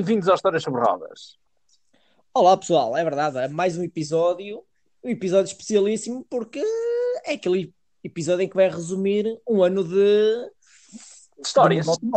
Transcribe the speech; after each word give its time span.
Bem-vindos 0.00 0.30
ao 0.30 0.34
Histórias 0.34 0.62
sobre 0.62 0.80
Rodas. 0.80 1.36
Olá 2.32 2.56
pessoal, 2.56 2.96
é 2.96 3.04
verdade, 3.04 3.36
é 3.36 3.48
mais 3.48 3.76
um 3.76 3.82
episódio, 3.82 4.64
um 5.04 5.10
episódio 5.10 5.50
especialíssimo 5.50 6.24
porque 6.30 6.64
é 7.26 7.34
aquele 7.34 7.74
episódio 8.02 8.44
em 8.44 8.48
que 8.48 8.56
vai 8.56 8.70
resumir 8.70 9.26
um 9.46 9.62
ano 9.62 9.84
de 9.84 10.50
Histórias. 11.38 11.84
de. 11.84 12.10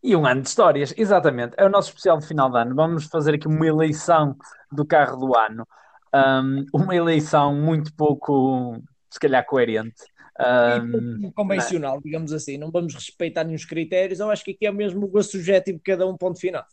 E 0.00 0.14
um 0.14 0.24
ano 0.24 0.42
de 0.42 0.48
histórias, 0.48 0.94
exatamente. 0.96 1.56
É 1.58 1.66
o 1.66 1.68
nosso 1.68 1.88
especial 1.88 2.18
de 2.18 2.26
final 2.28 2.48
de 2.48 2.56
ano. 2.56 2.76
Vamos 2.76 3.06
fazer 3.06 3.34
aqui 3.34 3.48
uma 3.48 3.66
eleição 3.66 4.36
do 4.70 4.86
carro 4.86 5.16
do 5.16 5.36
ano. 5.36 5.66
Um, 6.14 6.64
uma 6.72 6.94
eleição 6.94 7.52
muito 7.52 7.92
pouco, 7.96 8.80
se 9.10 9.18
calhar, 9.18 9.44
coerente. 9.44 10.04
Um, 10.44 11.30
convencional, 11.32 12.00
digamos 12.02 12.32
assim, 12.32 12.58
não 12.58 12.70
vamos 12.70 12.94
respeitar 12.94 13.44
nenhum 13.44 13.58
critérios, 13.68 14.18
eu 14.20 14.30
acho 14.30 14.44
que 14.44 14.50
aqui 14.52 14.66
é 14.66 14.72
mesmo 14.72 15.04
o 15.04 15.08
gosto 15.08 15.32
subjetivo 15.32 15.78
de 15.78 15.84
cada 15.84 16.06
um 16.06 16.16
ponto 16.16 16.38
final. 16.40 16.64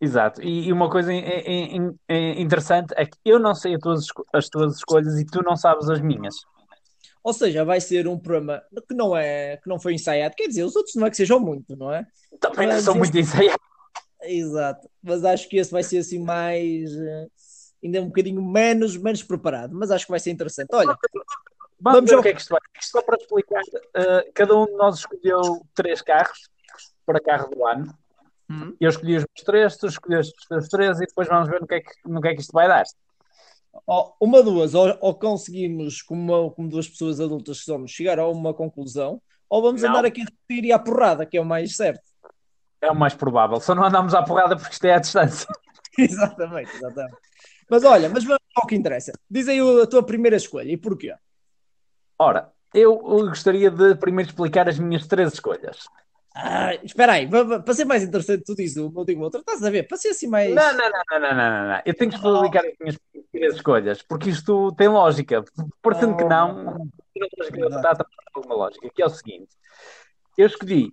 exato. 0.00 0.40
E, 0.42 0.68
e 0.68 0.72
uma 0.72 0.88
coisa 0.88 1.12
em- 1.12 1.18
em- 1.24 1.76
em- 1.76 1.98
em- 2.08 2.40
interessante 2.42 2.94
é 2.96 3.04
que 3.04 3.18
eu 3.24 3.38
não 3.38 3.54
sei 3.54 3.74
as 3.74 3.80
tuas, 3.80 4.06
as 4.32 4.48
tuas 4.48 4.76
escolhas 4.76 5.18
e 5.20 5.26
tu 5.26 5.42
não 5.42 5.56
sabes 5.56 5.88
as 5.90 6.00
minhas. 6.00 6.34
Ou 7.22 7.32
seja, 7.34 7.64
vai 7.66 7.80
ser 7.82 8.08
um 8.08 8.18
programa 8.18 8.62
que 8.88 8.94
não 8.94 9.14
é, 9.14 9.58
que 9.58 9.68
não 9.68 9.78
foi 9.78 9.92
ensaiado, 9.94 10.34
quer 10.34 10.46
dizer, 10.48 10.64
os 10.64 10.74
outros 10.74 10.94
não 10.94 11.06
é 11.06 11.10
que 11.10 11.16
sejam 11.16 11.38
muito, 11.38 11.76
não 11.76 11.92
é? 11.92 12.06
Também 12.40 12.66
não 12.68 12.76
este- 12.78 12.90
muito 12.96 13.18
ensaiado. 13.18 13.60
Exato, 14.22 14.88
mas 15.02 15.24
acho 15.24 15.48
que 15.48 15.56
esse 15.58 15.70
vai 15.70 15.82
ser 15.82 15.98
assim 15.98 16.18
mais, 16.18 16.90
eh, 16.94 17.26
ainda 17.84 18.02
um 18.02 18.06
bocadinho 18.06 18.42
menos, 18.42 18.96
menos 18.96 19.22
preparado, 19.22 19.74
mas 19.74 19.90
acho 19.90 20.04
que 20.06 20.10
vai 20.10 20.20
ser 20.20 20.30
interessante. 20.30 20.68
Olha, 20.72 20.96
Vamos, 21.80 21.98
Vamos 21.98 22.10
ver 22.10 22.18
o 22.18 22.22
que 22.22 22.28
é 22.28 22.34
que 22.34 22.40
isto 22.40 22.50
vai. 22.50 22.60
Só 22.80 23.02
para 23.02 23.16
explicar, 23.16 23.62
uh, 23.62 24.32
cada 24.34 24.56
um 24.56 24.66
de 24.66 24.72
nós 24.72 24.98
escolheu 24.98 25.40
três 25.74 26.02
carros 26.02 26.50
para 27.06 27.20
carro 27.20 27.48
do 27.50 27.66
ano. 27.66 27.94
Hum. 28.50 28.76
Eu 28.80 28.90
escolhi 28.90 29.16
os 29.16 29.24
meus 29.24 29.44
três, 29.44 29.76
tu 29.76 29.86
escolheste 29.86 30.34
os 30.38 30.46
teus 30.46 30.68
três 30.68 31.00
e 31.00 31.06
depois 31.06 31.28
vamos 31.28 31.48
ver 31.48 31.60
no 31.60 31.66
que 31.66 31.74
é 31.74 31.80
que, 31.80 31.90
no 32.04 32.20
que, 32.20 32.28
é 32.28 32.34
que 32.34 32.40
isto 32.40 32.52
vai 32.52 32.68
dar. 32.68 32.84
Ó, 33.86 34.12
uma 34.20 34.42
duas, 34.42 34.74
ou, 34.74 34.96
ou 35.00 35.14
conseguimos, 35.14 36.02
como, 36.02 36.50
como 36.50 36.68
duas 36.68 36.88
pessoas 36.88 37.20
adultas 37.20 37.60
que 37.60 37.64
somos, 37.64 37.90
chegar 37.92 38.18
a 38.18 38.26
uma 38.26 38.52
conclusão, 38.52 39.22
ou 39.48 39.62
vamos 39.62 39.82
Não. 39.82 39.90
andar 39.90 40.04
aqui 40.04 40.22
a 40.22 40.24
discutir 40.24 40.64
e 40.64 40.72
à 40.72 40.78
porrada, 40.78 41.24
que 41.24 41.36
é 41.36 41.40
o 41.40 41.44
mais 41.44 41.76
certo. 41.76 42.02
É 42.80 42.90
o 42.90 42.96
mais 42.96 43.14
provável. 43.14 43.60
Só 43.60 43.74
não 43.74 43.84
andamos 43.84 44.14
à 44.14 44.22
porrada 44.22 44.56
porque 44.56 44.72
isto 44.72 44.84
é 44.84 44.94
à 44.94 44.98
distância. 44.98 45.48
exatamente, 45.98 46.74
exatamente. 46.76 47.16
Mas 47.68 47.84
olha, 47.84 48.08
mas 48.08 48.24
vamos 48.24 48.40
ao 48.56 48.66
que 48.66 48.74
interessa. 48.74 49.12
Diz 49.30 49.48
aí 49.48 49.60
a 49.60 49.86
tua 49.86 50.04
primeira 50.04 50.36
escolha 50.36 50.70
e 50.70 50.76
porquê? 50.76 51.14
Ora, 52.20 52.52
eu 52.74 52.98
gostaria 52.98 53.70
de 53.70 53.94
primeiro 53.94 54.28
explicar 54.28 54.68
as 54.68 54.78
minhas 54.78 55.06
três 55.06 55.32
escolhas. 55.32 55.86
Ah, 56.36 56.74
espera 56.84 57.14
aí, 57.14 57.26
para 57.26 57.72
ser 57.72 57.86
mais 57.86 58.02
interessante, 58.02 58.44
tu 58.44 58.54
dizes 58.54 58.76
uma, 58.76 59.00
eu 59.00 59.06
digo 59.06 59.22
outra, 59.22 59.40
estás 59.40 59.64
a 59.64 59.70
ver? 59.70 59.88
Para 59.88 59.96
ser 59.96 60.10
assim 60.10 60.26
mais. 60.26 60.54
Não, 60.54 60.72
não, 60.74 60.90
não, 60.90 61.02
não, 61.12 61.20
não, 61.20 61.34
não, 61.34 61.68
não. 61.68 61.82
Eu 61.82 61.94
tenho 61.94 62.10
que 62.10 62.16
explicar 62.18 62.66
as 62.66 62.74
minhas 62.78 62.98
três 63.32 63.54
escolhas 63.54 64.02
porque 64.02 64.28
isto 64.28 64.70
tem 64.72 64.88
lógica. 64.88 65.42
Parecendo 65.80 66.14
que 66.14 66.24
não, 66.24 66.90
tem 67.14 67.26
lógica, 67.38 67.58
Exato. 67.58 68.02
está 68.02 68.06
alguma 68.34 68.54
lógica. 68.54 68.90
Que 68.94 69.02
é 69.02 69.06
o 69.06 69.10
seguinte: 69.10 69.56
eu 70.36 70.46
escolhi 70.46 70.92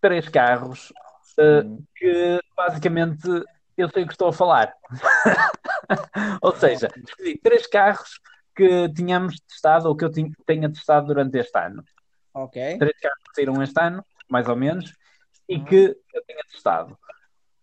três 0.00 0.30
carros 0.30 0.94
uh, 1.38 1.84
que 1.94 2.40
basicamente 2.56 3.28
eu 3.76 3.90
sei 3.90 4.04
o 4.04 4.06
que 4.06 4.14
estou 4.14 4.28
a 4.28 4.32
falar. 4.32 4.72
ou 6.40 6.56
seja, 6.56 6.88
escolhi 7.06 7.36
três 7.36 7.66
carros 7.66 8.18
que 8.54 8.88
tínhamos 8.94 9.40
testado 9.40 9.88
ou 9.88 9.96
que 9.96 10.04
eu 10.04 10.10
tenha 10.46 10.70
testado 10.70 11.06
durante 11.06 11.38
este 11.38 11.58
ano. 11.58 11.82
Ok. 12.34 12.78
Três 12.78 12.98
carros 13.00 13.22
que 13.28 13.34
saíram 13.34 13.62
este 13.62 13.80
ano, 13.80 14.04
mais 14.28 14.48
ou 14.48 14.56
menos, 14.56 14.92
e 15.48 15.60
que 15.60 15.96
eu 16.14 16.24
tenha 16.24 16.42
testado. 16.50 16.98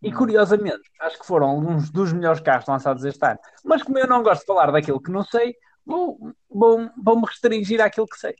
E 0.01 0.11
curiosamente, 0.13 0.81
acho 1.01 1.19
que 1.19 1.25
foram 1.25 1.49
alguns 1.49 1.89
dos 1.89 2.13
melhores 2.13 2.39
carros 2.39 2.67
lançados 2.67 3.03
este 3.03 3.25
ano. 3.25 3.39
Mas 3.63 3.83
como 3.83 3.99
eu 3.99 4.07
não 4.07 4.23
gosto 4.23 4.41
de 4.41 4.45
falar 4.47 4.71
daquilo 4.71 5.01
que 5.01 5.11
não 5.11 5.23
sei, 5.23 5.55
vou, 5.85 6.17
vou, 6.49 6.89
vou-me 7.03 7.25
restringir 7.25 7.81
àquilo 7.81 8.07
que 8.07 8.17
sei. 8.17 8.33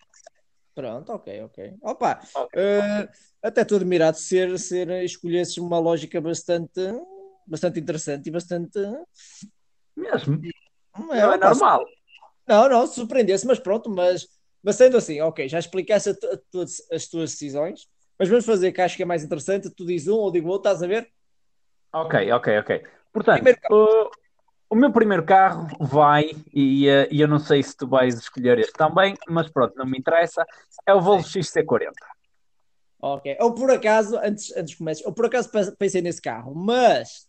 Pronto, 0.74 1.12
ok, 1.12 1.44
ok. 1.44 1.74
Opa, 1.82 2.22
Ok. 2.36 2.52
eh, 2.62 3.10
até 3.44 3.62
estou 3.64 3.78
admirado 3.78 4.16
de 4.16 4.24
ser, 4.24 4.58
ser 4.58 4.90
escolhesses 5.04 5.58
uma 5.58 5.78
lógica 5.78 6.22
bastante, 6.22 6.80
bastante 7.46 7.80
interessante 7.82 8.28
e 8.28 8.32
bastante. 8.32 8.80
Mesmo. 9.98 10.40
Não 10.98 11.08
Não 11.08 11.14
é 11.34 11.38
normal. 11.38 11.86
Não, 12.50 12.68
não, 12.68 12.88
surpreendesse, 12.88 13.46
mas 13.46 13.60
pronto, 13.60 13.92
mas, 13.92 14.28
mas 14.64 14.76
sendo 14.76 14.98
assim, 14.98 15.22
ok, 15.22 15.48
já 15.48 15.60
explicaste 15.60 16.10
a 16.10 16.14
a 16.14 16.96
as 16.96 17.08
tuas 17.08 17.30
decisões, 17.30 17.88
mas 18.18 18.28
vamos 18.28 18.44
fazer 18.44 18.72
que 18.72 18.82
acho 18.82 18.98
que 18.98 19.04
é 19.04 19.06
mais 19.06 19.24
interessante, 19.24 19.70
tu 19.70 19.86
dizes 19.86 20.08
um 20.08 20.16
ou 20.16 20.32
digo 20.32 20.50
outro, 20.50 20.68
estás 20.72 20.82
a 20.82 20.88
ver? 20.88 21.08
Ok, 21.94 22.32
ok, 22.32 22.58
ok. 22.58 22.84
Portanto, 23.14 23.44
o, 23.70 24.10
o 24.72 24.76
meu 24.76 24.92
primeiro 24.92 25.24
carro 25.24 25.68
vai, 25.80 26.32
e, 26.52 26.88
e 27.12 27.22
eu 27.22 27.28
não 27.28 27.38
sei 27.38 27.62
se 27.62 27.78
tu 27.78 27.88
vais 27.88 28.18
escolher 28.18 28.58
este 28.58 28.74
também, 28.74 29.14
mas 29.30 29.48
pronto, 29.52 29.76
não 29.76 29.86
me 29.86 30.00
interessa, 30.00 30.44
é 30.88 30.94
o 30.94 31.00
Volvo 31.02 31.28
XC40. 31.28 31.94
Ok, 33.00 33.38
ou 33.40 33.54
por 33.54 33.70
acaso, 33.72 34.18
antes, 34.18 34.52
antes 34.58 34.72
de 34.72 34.78
começar, 34.78 35.06
ou 35.08 35.14
por 35.14 35.28
acaso 35.28 35.52
pe- 35.52 35.72
pensei 35.78 36.02
nesse 36.02 36.22
carro, 36.22 36.54
mas 36.56 37.29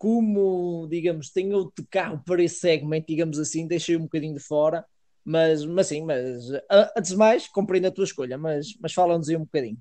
como, 0.00 0.88
digamos, 0.88 1.30
tem 1.30 1.52
outro 1.52 1.86
carro 1.90 2.22
para 2.24 2.42
esse 2.42 2.58
segmento, 2.58 3.06
digamos 3.06 3.38
assim, 3.38 3.68
deixei 3.68 3.98
um 3.98 4.04
bocadinho 4.04 4.34
de 4.34 4.40
fora, 4.40 4.82
mas, 5.22 5.66
mas 5.66 5.88
sim, 5.88 6.02
mas 6.02 6.50
antes 6.96 7.10
de 7.10 7.18
mais, 7.18 7.46
compreendo 7.46 7.88
a 7.88 7.90
tua 7.90 8.04
escolha, 8.04 8.38
mas, 8.38 8.68
mas 8.80 8.94
fala-nos 8.94 9.28
aí 9.28 9.36
um 9.36 9.44
bocadinho. 9.44 9.76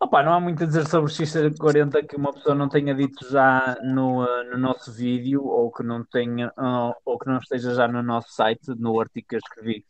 Opa, 0.00 0.22
não 0.22 0.32
há 0.32 0.40
muito 0.40 0.64
a 0.64 0.66
dizer 0.66 0.88
sobre 0.88 1.12
o 1.12 1.14
XC40 1.14 2.06
que 2.08 2.16
uma 2.16 2.32
pessoa 2.32 2.54
não 2.54 2.70
tenha 2.70 2.94
dito 2.94 3.30
já 3.30 3.76
no, 3.82 4.24
eh, 4.24 4.44
no 4.50 4.58
nosso 4.58 4.90
vídeo 4.90 5.44
ou 5.44 5.70
que 5.70 5.84
não 5.84 6.04
tenha 6.04 6.50
ou, 6.56 6.96
ou 7.04 7.18
que 7.18 7.28
não 7.28 7.38
esteja 7.38 7.72
já 7.74 7.86
no 7.86 8.02
nosso 8.02 8.32
site, 8.32 8.74
no 8.78 8.98
artigo 8.98 9.26
que 9.28 9.36
eu 9.36 9.38
escrevi. 9.38 9.84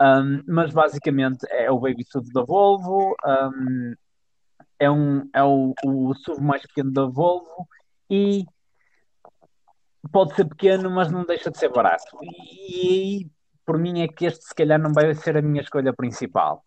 Um, 0.00 0.44
mas 0.46 0.72
basicamente 0.72 1.46
é 1.50 1.70
o 1.70 1.80
Baby 1.80 2.04
SUV 2.04 2.30
da 2.32 2.44
Volvo, 2.44 3.16
um, 3.26 3.94
é, 4.78 4.90
um, 4.90 5.28
é 5.34 5.42
o, 5.42 5.74
o 5.84 6.14
SUV 6.14 6.40
mais 6.40 6.62
pequeno 6.62 6.92
da 6.92 7.06
Volvo 7.06 7.66
e 8.10 8.44
pode 10.10 10.34
ser 10.34 10.46
pequeno, 10.46 10.90
mas 10.90 11.10
não 11.10 11.24
deixa 11.24 11.50
de 11.50 11.58
ser 11.58 11.70
barato. 11.70 12.18
E, 12.22 13.22
e 13.22 13.30
por 13.64 13.78
mim 13.78 14.02
é 14.02 14.08
que 14.08 14.26
este 14.26 14.44
se 14.44 14.54
calhar 14.54 14.78
não 14.80 14.92
vai 14.92 15.14
ser 15.14 15.36
a 15.36 15.42
minha 15.42 15.62
escolha 15.62 15.92
principal. 15.92 16.64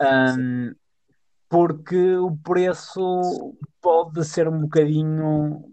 Um, 0.00 0.74
porque 1.48 2.16
o 2.16 2.36
preço 2.36 3.54
pode 3.80 4.24
ser 4.24 4.48
um 4.48 4.62
bocadinho 4.62 5.64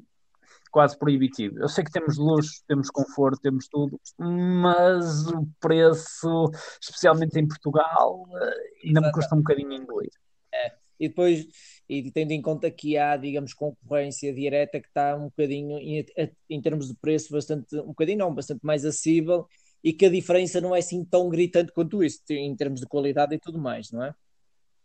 quase 0.72 0.98
proibitivo. 0.98 1.60
Eu 1.60 1.70
sei 1.70 1.84
que 1.84 1.92
temos 1.92 2.18
luxo, 2.18 2.62
temos 2.68 2.90
conforto, 2.90 3.40
temos 3.42 3.68
tudo, 3.68 4.00
mas 4.20 5.28
o 5.28 5.48
preço, 5.60 6.52
especialmente 6.82 7.40
em 7.40 7.48
Portugal, 7.48 8.28
eh, 8.42 8.88
ainda 8.88 9.02
me 9.02 9.12
custa 9.12 9.34
um 9.34 9.40
bocadinho 9.40 9.74
engolir. 9.74 10.12
E 11.00 11.10
depois, 11.10 11.48
e 11.90 12.12
tendo 12.12 12.32
em 12.32 12.42
conta 12.42 12.70
que 12.70 12.98
há, 12.98 13.16
digamos, 13.16 13.54
concorrência 13.54 14.34
direta 14.34 14.80
que 14.80 14.88
está 14.88 15.16
um 15.16 15.26
bocadinho, 15.26 15.78
em, 15.80 16.06
em 16.50 16.62
termos 16.62 16.88
de 16.90 16.96
preço, 16.96 17.32
bastante, 17.32 17.76
um 17.78 17.88
bocadinho 17.88 18.20
não, 18.20 18.34
bastante 18.34 18.60
mais 18.64 18.84
acessível 18.86 19.48
e 19.84 19.94
que 19.94 20.06
a 20.06 20.10
diferença 20.10 20.60
não 20.60 20.76
é 20.76 20.80
assim 20.80 21.04
tão 21.06 21.30
gritante 21.30 21.72
quanto 21.72 22.04
isso, 22.04 22.22
em 22.30 22.56
termos 22.56 22.82
de 22.82 22.88
qualidade 22.88 23.36
e 23.36 23.40
tudo 23.40 23.58
mais, 23.60 23.92
não 23.92 24.04
é? 24.04 24.14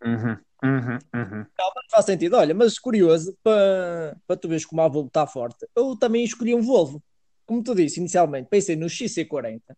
Uhum, 0.04 0.36
uhum, 0.64 0.98
uhum. 1.14 1.46
Mas 1.74 1.84
faz 1.90 2.04
sentido. 2.06 2.36
Olha, 2.36 2.54
mas 2.54 2.78
curioso, 2.78 3.36
para, 3.42 4.16
para 4.26 4.36
tu 4.36 4.48
veres 4.48 4.64
como 4.64 4.82
a 4.82 4.88
Volvo 4.88 5.08
está 5.08 5.26
forte, 5.26 5.66
eu 5.76 5.96
também 5.96 6.24
escolhi 6.24 6.54
um 6.54 6.62
Volvo. 6.62 7.02
Como 7.46 7.62
tu 7.62 7.74
disse 7.74 8.00
inicialmente, 8.00 8.48
pensei 8.48 8.76
no 8.76 8.88
XC40. 8.88 9.76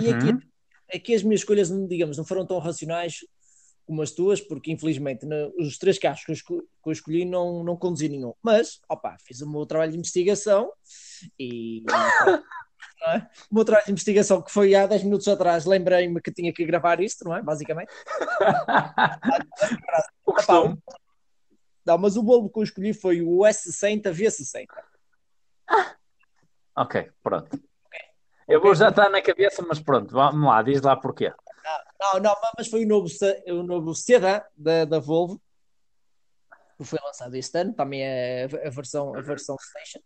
E 0.00 0.10
aqui, 0.10 0.30
Uhum. 0.32 0.40
aqui 0.94 1.14
as 1.14 1.22
minhas 1.22 1.40
escolhas, 1.40 1.70
não- 1.70 1.86
digamos, 1.86 2.16
não 2.16 2.24
foram 2.24 2.46
tão 2.46 2.58
racionais 2.58 3.18
como 3.88 4.02
as 4.02 4.10
tuas, 4.10 4.38
porque 4.38 4.70
infelizmente 4.70 5.24
na- 5.24 5.48
os 5.58 5.78
três 5.78 5.98
carros 5.98 6.22
que 6.22 6.30
eu, 6.30 6.34
esco- 6.34 6.60
que 6.60 6.88
eu 6.88 6.92
escolhi 6.92 7.24
não, 7.24 7.64
não 7.64 7.74
conduzi 7.74 8.06
nenhum. 8.06 8.34
Mas, 8.42 8.82
opa, 8.86 9.16
fiz 9.24 9.40
o 9.40 9.50
meu 9.50 9.64
trabalho 9.64 9.92
de 9.92 9.96
investigação 9.98 10.70
e. 11.40 11.82
não 13.00 13.12
é? 13.12 13.30
O 13.50 13.54
meu 13.54 13.64
trabalho 13.64 13.86
de 13.86 13.92
investigação 13.92 14.42
que 14.42 14.52
foi 14.52 14.74
há 14.74 14.86
10 14.86 15.04
minutos 15.04 15.26
atrás, 15.26 15.64
lembrei-me 15.64 16.20
que 16.20 16.30
tinha 16.30 16.52
que 16.52 16.66
gravar 16.66 17.00
isto, 17.00 17.24
não 17.24 17.34
é? 17.34 17.40
Basicamente. 17.40 17.88
o 20.26 20.34
costume. 20.34 20.78
Não, 21.86 21.96
mas 21.96 22.18
o 22.18 22.22
Volvo 22.22 22.50
que 22.50 22.58
eu 22.58 22.64
escolhi 22.64 22.92
foi 22.92 23.22
o 23.22 23.38
S60 23.38 24.12
V60. 24.12 24.66
Ok, 26.76 27.10
pronto. 27.22 27.58
Eu 28.46 28.60
vou 28.60 28.74
já 28.74 28.90
estar 28.90 29.08
na 29.08 29.22
cabeça, 29.22 29.64
mas 29.66 29.80
pronto, 29.80 30.12
vamos 30.12 30.46
lá, 30.46 30.62
diz 30.62 30.82
lá 30.82 30.94
porquê. 30.94 31.32
Não, 32.00 32.20
não, 32.20 32.34
mas 32.56 32.68
foi 32.68 32.84
o 32.84 32.88
novo, 32.88 33.08
o 33.48 33.62
novo 33.62 33.92
da, 34.56 34.84
da 34.84 34.98
Volvo, 35.00 35.40
que 36.76 36.84
foi 36.84 36.98
lançado 37.04 37.34
este 37.34 37.58
ano, 37.58 37.72
também 37.74 38.02
é 38.02 38.44
a 38.44 38.70
versão, 38.70 39.14
a 39.14 39.20
versão 39.20 39.56
Station, 39.58 40.00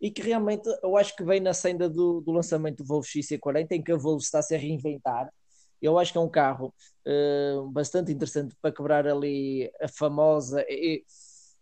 e 0.00 0.10
que 0.10 0.22
realmente 0.22 0.68
eu 0.82 0.96
acho 0.96 1.14
que 1.16 1.24
vem 1.24 1.40
na 1.40 1.54
senda 1.54 1.88
do, 1.88 2.20
do 2.20 2.32
lançamento 2.32 2.78
do 2.78 2.86
Volvo 2.86 3.06
XC40, 3.06 3.74
em 3.74 3.82
que 3.82 3.92
a 3.92 3.96
Volvo 3.96 4.22
está 4.22 4.40
a 4.40 4.42
se 4.42 4.56
reinventar. 4.56 5.30
Eu 5.80 5.98
acho 5.98 6.12
que 6.12 6.18
é 6.18 6.20
um 6.20 6.30
carro 6.30 6.74
eh, 7.06 7.54
bastante 7.72 8.12
interessante 8.12 8.56
para 8.60 8.72
quebrar 8.74 9.06
ali 9.06 9.70
a 9.80 9.88
famosa, 9.88 10.64
e- 10.68 11.04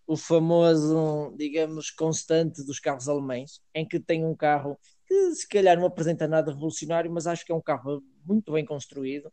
o 0.07 0.17
famoso, 0.17 1.35
digamos, 1.39 1.91
constante 1.91 2.65
dos 2.65 2.81
carros 2.81 3.09
alemães, 3.09 3.61
em 3.75 3.87
que 3.87 4.01
tem 4.01 4.25
um 4.25 4.35
carro 4.37 4.79
que 5.07 5.35
se 5.35 5.49
calhar 5.49 5.79
não 5.79 5.87
apresenta 5.87 6.27
nada 6.29 6.53
revolucionário, 6.53 7.11
mas 7.13 7.27
acho 7.27 7.45
que 7.47 7.53
é 7.53 7.55
um 7.55 7.63
carro 7.63 8.03
muito 8.27 8.53
bem 8.53 8.65
construído, 8.65 9.33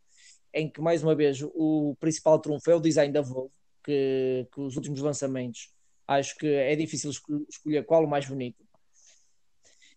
em 0.52 0.70
que, 0.70 0.80
mais 0.80 1.02
uma 1.02 1.14
vez, 1.14 1.42
o 1.42 1.96
principal 2.00 2.38
trunfo 2.38 2.70
é 2.70 2.74
o 2.74 2.80
design 2.80 3.12
da 3.12 3.22
Volvo, 3.22 3.52
que, 3.84 4.46
que 4.52 4.60
os 4.60 4.76
últimos 4.76 5.00
lançamentos 5.00 5.72
acho 6.06 6.36
que 6.36 6.46
é 6.46 6.74
difícil 6.74 7.10
escolher 7.48 7.84
qual 7.84 8.04
o 8.04 8.08
mais 8.08 8.26
bonito. 8.26 8.64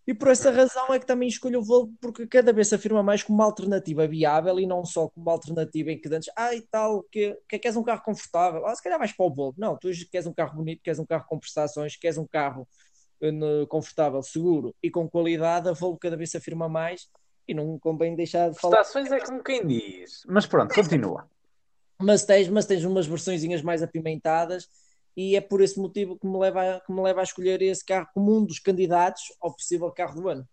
E 0.05 0.13
por 0.13 0.27
essa 0.27 0.51
razão 0.51 0.93
é 0.93 0.99
que 0.99 1.05
também 1.05 1.29
escolho 1.29 1.59
o 1.59 1.63
Volvo, 1.63 1.93
porque 2.01 2.27
cada 2.27 2.51
vez 2.51 2.67
se 2.67 2.75
afirma 2.75 3.01
mais 3.01 3.23
como 3.23 3.39
uma 3.39 3.45
alternativa 3.45 4.05
viável 4.05 4.59
e 4.59 4.67
não 4.67 4.83
só 4.83 5.07
como 5.07 5.25
uma 5.25 5.31
alternativa 5.31 5.91
em 5.91 5.99
que 5.99 6.13
antes, 6.13 6.29
ah, 6.35 6.53
e 6.53 6.61
tal, 6.61 7.03
que, 7.03 7.33
que 7.47 7.57
queres 7.57 7.77
um 7.77 7.83
carro 7.83 8.03
confortável, 8.03 8.65
ah, 8.67 8.75
se 8.75 8.83
calhar 8.83 8.99
vais 8.99 9.13
para 9.13 9.25
o 9.25 9.33
Volvo. 9.33 9.55
Não, 9.57 9.77
tu 9.77 9.89
queres 10.11 10.27
um 10.27 10.33
carro 10.33 10.57
bonito, 10.57 10.81
queres 10.83 10.99
um 10.99 11.05
carro 11.05 11.25
com 11.27 11.39
prestações, 11.39 11.95
queres 11.95 12.17
um 12.17 12.27
carro 12.27 12.67
uh, 13.21 13.65
confortável, 13.67 14.21
seguro 14.21 14.75
e 14.83 14.91
com 14.91 15.09
qualidade. 15.09 15.69
A 15.69 15.73
Volvo 15.73 15.97
cada 15.97 16.17
vez 16.17 16.31
se 16.31 16.37
afirma 16.37 16.67
mais 16.67 17.07
e 17.47 17.53
não 17.53 17.77
convém 17.79 18.15
deixar 18.15 18.49
de 18.49 18.59
falar. 18.59 18.77
Prestações 18.77 19.11
é 19.11 19.19
como 19.19 19.43
quem 19.43 19.65
diz, 19.65 20.23
mas 20.27 20.45
pronto, 20.45 20.73
continua. 20.73 21.27
Mas 21.99 22.25
tens, 22.25 22.47
mas 22.49 22.65
tens 22.65 22.83
umas 22.83 23.05
versõezinhas 23.05 23.61
mais 23.61 23.83
apimentadas 23.83 24.69
e 25.15 25.35
é 25.35 25.41
por 25.41 25.61
esse 25.61 25.79
motivo 25.79 26.17
que 26.17 26.27
me 26.27 26.37
leva 26.37 26.75
a, 26.75 26.79
que 26.79 26.91
me 26.91 27.01
leva 27.01 27.21
a 27.21 27.23
escolher 27.23 27.61
esse 27.61 27.85
carro 27.85 28.07
como 28.13 28.35
um 28.35 28.45
dos 28.45 28.59
candidatos 28.59 29.23
ao 29.41 29.53
possível 29.53 29.91
carro 29.91 30.21
do 30.21 30.29
ano. 30.29 30.47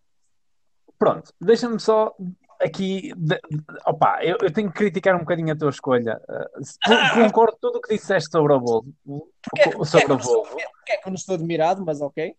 Pronto, 0.99 1.33
deixa-me 1.41 1.81
só 1.81 2.15
aqui. 2.61 3.13
De, 3.17 3.41
opa, 3.87 4.23
eu, 4.23 4.37
eu, 4.43 4.53
tenho 4.53 4.71
que 4.71 4.77
criticar 4.77 5.17
um 5.17 5.21
bocadinho 5.21 5.53
a 5.53 5.57
tua 5.57 5.71
escolha. 5.71 6.21
Uh, 6.29 7.15
concordo 7.15 7.57
tudo 7.61 7.79
o 7.79 7.81
que 7.81 7.97
disseste 7.97 8.31
sobre 8.31 8.53
a 8.53 8.59
Volvo. 8.59 8.95
Porque, 9.43 9.85
sobre 9.87 10.13
a 10.13 10.17
Volvo. 10.17 10.51
Porque 10.51 10.93
é 10.93 10.97
que 10.99 11.09
eu 11.09 11.11
não 11.11 11.17
estou 11.17 11.35
admirado, 11.35 11.85
mas 11.85 12.01
ok. 12.01 12.37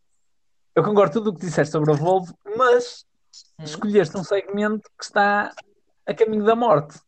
Eu 0.75 0.83
concordo 0.83 1.13
tudo 1.13 1.29
o 1.31 1.33
que 1.33 1.45
disseste 1.45 1.71
sobre 1.71 1.91
a 1.91 1.95
Volvo, 1.95 2.37
mas. 2.55 3.05
Escolheste 3.59 4.17
um 4.17 4.23
segmento 4.23 4.89
que 4.97 5.03
está 5.03 5.51
a 6.05 6.13
caminho 6.13 6.45
da 6.45 6.55
morte. 6.55 6.99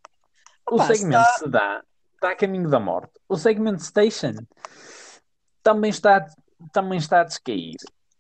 Opa, 0.66 0.84
o 0.84 0.88
segmento 0.88 1.22
está... 1.22 1.38
se 1.38 1.50
dá, 1.50 1.84
está 2.14 2.32
a 2.32 2.36
caminho 2.36 2.70
da 2.70 2.80
morte. 2.80 3.12
O 3.28 3.38
segmento 3.38 3.84
station 3.84 4.34
também 5.62 5.90
está, 5.90 6.26
também 6.72 6.98
está 6.98 7.22
a 7.22 7.24
descair. 7.24 7.78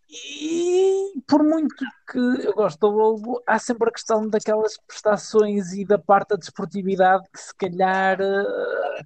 E 0.10 1.14
por 1.28 1.44
muito 1.44 1.76
que 2.12 2.20
eu 2.46 2.54
gosto 2.54 2.80
do 2.80 2.92
Volvo, 2.92 3.42
há 3.48 3.58
sempre 3.58 3.90
a 3.90 3.92
questão 3.92 4.28
daquelas 4.28 4.78
prestações 4.86 5.74
e 5.74 5.86
da 5.86 5.98
parte 5.98 6.30
da 6.30 6.36
desportividade 6.36 7.28
que 7.32 7.40
se 7.40 7.56
calhar 7.56 8.20
uh... 8.22 9.06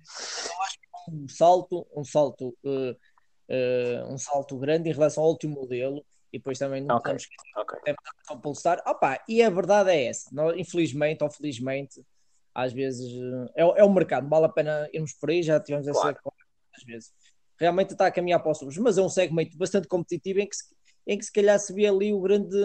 um 1.10 1.28
salto, 1.30 1.88
um 1.96 2.04
salto, 2.04 2.50
uh, 2.64 2.92
uh, 2.92 4.14
um 4.14 4.18
salto 4.18 4.58
grande 4.58 4.90
em 4.90 4.94
relação 4.94 5.24
ao 5.24 5.30
último 5.30 5.56
modelo 5.56 6.06
e 6.32 6.38
depois 6.38 6.60
também 6.60 6.82
não 6.84 6.98
okay. 6.98 7.14
podemos 7.14 7.28
okay. 7.58 7.96
o 8.32 8.38
Polestar. 8.38 8.82
Opa, 8.86 9.24
e 9.28 9.42
a 9.42 9.50
verdade 9.50 9.92
é 9.92 10.06
essa, 10.06 10.30
nós, 10.32 10.58
infelizmente 10.58 11.24
ou 11.24 11.30
felizmente, 11.30 12.02
às 12.54 12.74
vezes 12.74 13.12
é, 13.56 13.62
é 13.62 13.84
o 13.84 13.94
mercado, 13.94 14.28
vale 14.28 14.46
a 14.46 14.50
pena 14.50 14.90
irmos 14.92 15.14
por 15.14 15.30
aí, 15.30 15.44
já 15.44 15.60
tivemos 15.60 15.88
claro. 15.88 16.10
essa 16.10 16.32
às 16.76 16.84
vezes 16.84 17.12
realmente 17.60 17.92
está 17.92 18.08
a 18.08 18.12
caminhar 18.12 18.42
para 18.42 18.52
os 18.52 18.60
subs, 18.60 18.78
mas 18.78 18.98
é 18.98 19.02
um 19.02 19.10
segmento 19.10 19.58
bastante 19.58 19.88
competitivo 19.88 20.40
em 20.40 20.48
que, 20.48 20.56
se, 20.56 20.64
em 21.06 21.18
que 21.18 21.26
se 21.26 21.32
calhar 21.32 21.60
se 21.60 21.74
vê 21.74 21.88
ali 21.88 22.14
o 22.14 22.22
grande. 22.22 22.56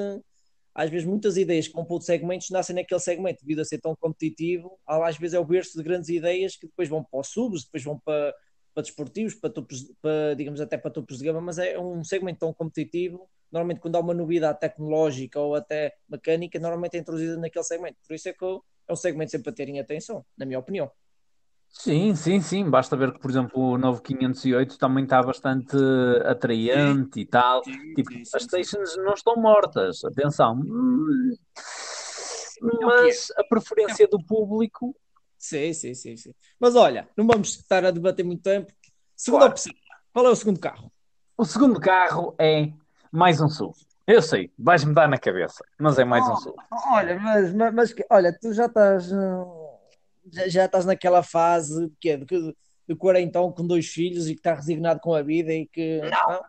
Às 0.74 0.88
vezes, 0.88 1.06
muitas 1.06 1.36
ideias 1.36 1.66
que 1.66 1.74
compõem 1.74 2.00
segmentos 2.00 2.48
nascem 2.48 2.74
naquele 2.74 3.00
segmento, 3.00 3.42
devido 3.42 3.60
a 3.60 3.64
ser 3.64 3.78
tão 3.78 3.94
competitivo. 3.94 4.78
Às 4.86 5.18
vezes, 5.18 5.34
é 5.34 5.38
o 5.38 5.44
berço 5.44 5.76
de 5.76 5.84
grandes 5.84 6.08
ideias 6.08 6.56
que 6.56 6.66
depois 6.66 6.88
vão 6.88 7.04
para 7.04 7.20
os 7.20 7.28
subs, 7.28 7.64
depois 7.64 7.84
vão 7.84 7.98
para, 7.98 8.34
para 8.72 8.82
desportivos, 8.82 9.34
para, 9.34 9.50
topos, 9.50 9.92
para, 10.00 10.34
digamos, 10.34 10.62
até 10.62 10.78
para 10.78 10.90
topos 10.90 11.18
de 11.18 11.24
gama, 11.24 11.42
mas 11.42 11.58
é 11.58 11.78
um 11.78 12.02
segmento 12.02 12.40
tão 12.40 12.54
competitivo. 12.54 13.28
Normalmente, 13.52 13.80
quando 13.80 13.96
há 13.96 14.00
uma 14.00 14.14
novidade 14.14 14.58
tecnológica 14.58 15.38
ou 15.38 15.54
até 15.54 15.94
mecânica, 16.08 16.58
normalmente 16.58 16.96
é 16.96 17.00
introduzida 17.00 17.36
naquele 17.36 17.64
segmento. 17.64 17.98
Por 18.06 18.14
isso 18.14 18.28
é 18.28 18.32
que 18.32 18.44
é 18.44 18.92
um 18.92 18.96
segmento 18.96 19.30
sempre 19.30 19.50
a 19.50 19.52
terem 19.52 19.78
atenção, 19.78 20.24
na 20.36 20.46
minha 20.46 20.58
opinião. 20.58 20.90
Sim, 21.68 22.14
sim, 22.14 22.40
sim. 22.40 22.68
Basta 22.68 22.96
ver 22.96 23.12
que, 23.12 23.18
por 23.18 23.30
exemplo, 23.30 23.60
o 23.60 23.78
novo 23.78 24.00
508 24.02 24.78
também 24.78 25.04
está 25.04 25.22
bastante 25.22 25.76
atraente 26.24 27.20
e 27.20 27.26
tal. 27.26 27.62
Sim, 27.64 27.94
Tipo, 27.94 28.10
sim, 28.10 28.24
as 28.24 28.42
sim, 28.42 28.48
stations 28.48 28.96
não 28.98 29.14
estão 29.14 29.36
mortas, 29.36 30.04
atenção. 30.04 30.60
É 32.60 32.84
Mas 32.84 33.32
a 33.36 33.44
preferência 33.44 34.06
do 34.06 34.22
público, 34.22 34.94
Sim, 35.38 35.72
sim, 35.72 35.92
sim, 35.92 36.16
sim. 36.16 36.32
Mas 36.60 36.76
olha, 36.76 37.08
não 37.16 37.26
vamos 37.26 37.56
estar 37.56 37.84
a 37.84 37.90
debater 37.90 38.24
muito 38.24 38.42
tempo. 38.42 38.72
Segunda 39.16 39.46
Claro. 39.46 39.52
opção. 39.54 39.72
Qual 40.12 40.26
é 40.26 40.30
o 40.30 40.36
segundo 40.36 40.60
carro? 40.60 40.92
o 41.36 41.44
segundo 41.44 41.80
carro 41.80 42.34
é 42.38 42.72
mais 43.12 43.40
um 43.40 43.48
SUV. 43.48 43.74
Eu 44.06 44.22
sei, 44.22 44.50
vais-me 44.58 44.94
dar 44.94 45.06
na 45.06 45.18
cabeça, 45.18 45.64
mas 45.78 45.98
é 45.98 46.04
mais 46.04 46.26
um 46.26 46.36
SUV. 46.36 46.56
olha, 46.90 47.20
mas, 47.20 47.54
mas, 47.54 47.74
mas 47.74 47.94
olha, 48.10 48.36
tu 48.40 48.52
já 48.52 48.66
estás. 48.66 49.12
Uh, 49.12 49.78
já, 50.32 50.48
já 50.48 50.64
estás 50.64 50.86
naquela 50.86 51.22
fase 51.22 51.88
de, 51.88 51.96
quê? 52.00 52.16
de, 52.16 52.56
de 52.88 52.96
quarentão 52.96 53.52
com 53.52 53.66
dois 53.66 53.86
filhos 53.86 54.28
e 54.28 54.34
que 54.34 54.40
está 54.40 54.54
resignado 54.54 54.98
com 55.00 55.14
a 55.14 55.22
vida 55.22 55.52
e 55.52 55.66
que. 55.66 56.00
Não, 56.00 56.42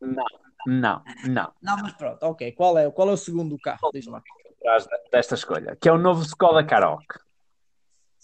não, 0.00 0.24
não, 0.66 1.02
não. 1.26 1.52
Não, 1.60 1.76
mas 1.82 1.92
pronto, 1.94 2.22
ok. 2.22 2.52
Qual 2.52 2.78
é, 2.78 2.90
qual 2.90 3.08
é 3.10 3.12
o 3.12 3.16
segundo 3.16 3.58
carro? 3.58 3.90
Diz 3.92 4.06
lá. 4.06 4.22
Desta 5.12 5.34
escolha, 5.34 5.76
que 5.76 5.88
é 5.88 5.92
o 5.92 5.98
novo 5.98 6.22
Skoda 6.22 6.64
Karoq. 6.64 7.04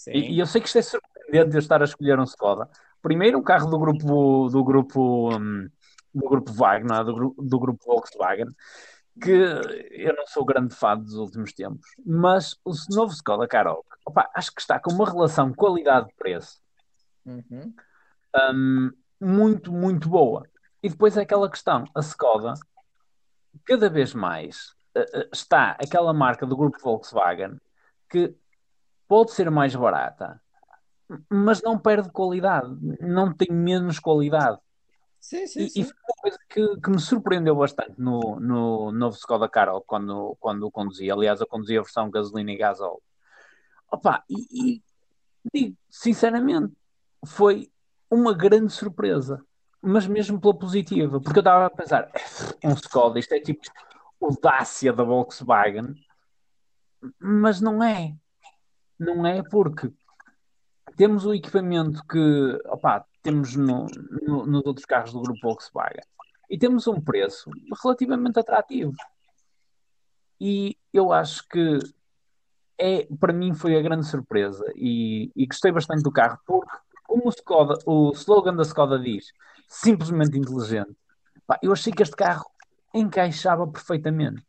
E, 0.09 0.35
e, 0.35 0.39
eu 0.41 0.47
sei 0.47 0.61
que 0.61 0.67
isto 0.67 0.79
é 0.79 0.83
surpreendente 0.83 1.51
de 1.51 1.57
eu 1.57 1.61
estar 1.61 1.81
a 1.81 1.85
escolher 1.85 2.19
um 2.19 2.25
Skoda. 2.25 2.69
Primeiro, 3.01 3.39
um 3.39 3.43
carro 3.43 3.71
do 3.71 3.79
grupo 3.79 4.49
do 4.49 4.65
grupo 4.65 5.37
um, 5.37 5.69
do 6.15 6.29
grupo 6.29 6.53
Wagner, 6.53 7.05
do, 7.05 7.35
do 7.39 7.59
grupo 7.59 7.85
Volkswagen, 7.85 8.49
que 9.21 9.31
eu 9.31 10.15
não 10.17 10.27
sou 10.27 10.45
grande 10.45 10.75
fã 10.75 10.97
dos 10.97 11.15
últimos 11.15 11.53
tempos, 11.53 11.87
mas 12.05 12.57
o 12.65 12.73
novo 12.91 13.13
Skoda 13.13 13.47
Karoq, 13.47 13.85
opa, 14.07 14.31
acho 14.35 14.55
que 14.55 14.61
está 14.61 14.79
com 14.79 14.93
uma 14.93 15.09
relação 15.09 15.53
qualidade-preço 15.53 16.61
uhum. 17.27 17.75
um, 18.55 18.91
muito, 19.21 19.73
muito 19.73 20.09
boa. 20.09 20.47
E 20.83 20.89
depois 20.89 21.17
é 21.17 21.23
aquela 21.23 21.51
questão, 21.51 21.85
a 21.95 22.01
Skoda, 22.01 22.55
cada 23.65 23.89
vez 23.89 24.15
mais 24.15 24.71
uh, 24.97 25.29
está 25.33 25.73
aquela 25.73 26.13
marca 26.13 26.47
do 26.47 26.57
grupo 26.57 26.79
Volkswagen 26.83 27.59
que 28.09 28.35
pode 29.07 29.33
ser 29.33 29.51
mais 29.51 29.75
barata, 29.77 30.41
mas 31.31 31.63
não 31.63 31.79
perde 31.79 32.11
qualidade, 32.11 32.75
não 33.01 33.33
tem 33.33 33.49
menos 33.51 33.99
qualidade. 33.99 34.59
Sim, 35.23 35.47
sim, 35.47 35.61
e, 35.61 35.71
sim. 35.71 35.81
e 35.81 35.85
foi 35.85 35.95
uma 35.95 36.17
coisa 36.21 36.39
que, 36.51 36.81
que, 36.81 36.91
me 36.91 36.99
surpreendeu 36.99 37.55
bastante 37.55 37.95
no, 37.97 38.41
no 38.41 38.91
novo 38.91 39.17
Skoda 39.17 39.49
Carol 39.49 39.81
quando, 39.81 40.37
quando 40.41 40.65
o 40.65 40.71
conduzia. 40.71 41.15
Aliás, 41.15 41.41
eu 41.41 41.47
conduzia 41.47 41.79
a 41.79 41.83
versão 41.85 42.11
gasolina 42.11 42.51
e 42.51 42.57
gasóleo. 42.57 43.01
Opa, 43.91 44.25
e, 44.29 44.75
e 44.75 44.83
digo, 45.55 45.77
sinceramente, 45.89 46.75
foi 47.25 47.71
uma 48.11 48.35
grande 48.35 48.73
surpresa, 48.73 49.45
mas 49.81 50.09
mesmo 50.09 50.41
pela 50.41 50.59
positiva, 50.59 51.21
porque 51.21 51.39
eu 51.39 51.43
estava 51.43 51.67
a 51.67 51.71
pensar, 51.71 52.11
um 52.65 52.73
Skoda, 52.73 53.21
isto 53.21 53.33
é 53.33 53.41
tipo 53.41 53.63
o 54.19 54.37
Dacia 54.41 54.93
da 54.93 55.05
Volkswagen, 55.05 55.95
mas 57.21 57.61
não 57.61 57.83
é. 57.83 58.17
Não 58.99 59.25
é 59.25 59.41
porque 59.43 59.93
temos 60.97 61.25
o 61.25 61.33
equipamento 61.33 62.05
que, 62.07 62.61
opa, 62.67 63.07
temos 63.23 63.55
no, 63.57 63.87
no, 64.23 64.47
nos 64.47 64.67
outros 64.67 64.85
carros 64.85 65.13
do 65.13 65.23
grupo 65.23 65.41
Volkswagen. 65.43 66.03
E 66.51 66.59
temos 66.59 66.87
um 66.87 67.01
preço 67.01 67.51
relativamente 67.83 68.39
atrativo. 68.39 68.93
E 70.41 70.77
eu 70.93 71.13
acho 71.13 71.47
que 71.49 71.79
é, 72.79 73.07
para 73.19 73.33
mim 73.33 73.55
foi 73.55 73.77
a 73.77 73.83
grande 73.83 74.07
surpresa 74.07 74.65
e, 74.75 75.31
e 75.37 75.47
gostei 75.47 75.71
bastante 75.71 76.03
do 76.03 76.11
carro, 76.11 76.39
porque 76.45 76.77
como 77.05 77.27
o, 77.27 77.31
Skoda, 77.31 77.79
o 77.87 78.11
slogan 78.13 78.57
da 78.57 78.65
Skoda 78.65 78.99
diz, 78.99 79.33
simplesmente 79.69 80.37
inteligente, 80.37 80.97
pá, 81.47 81.59
eu 81.63 81.73
achei 81.73 81.93
que 81.93 82.03
este 82.03 82.17
carro 82.17 82.51
encaixava 82.93 83.67
perfeitamente. 83.67 84.45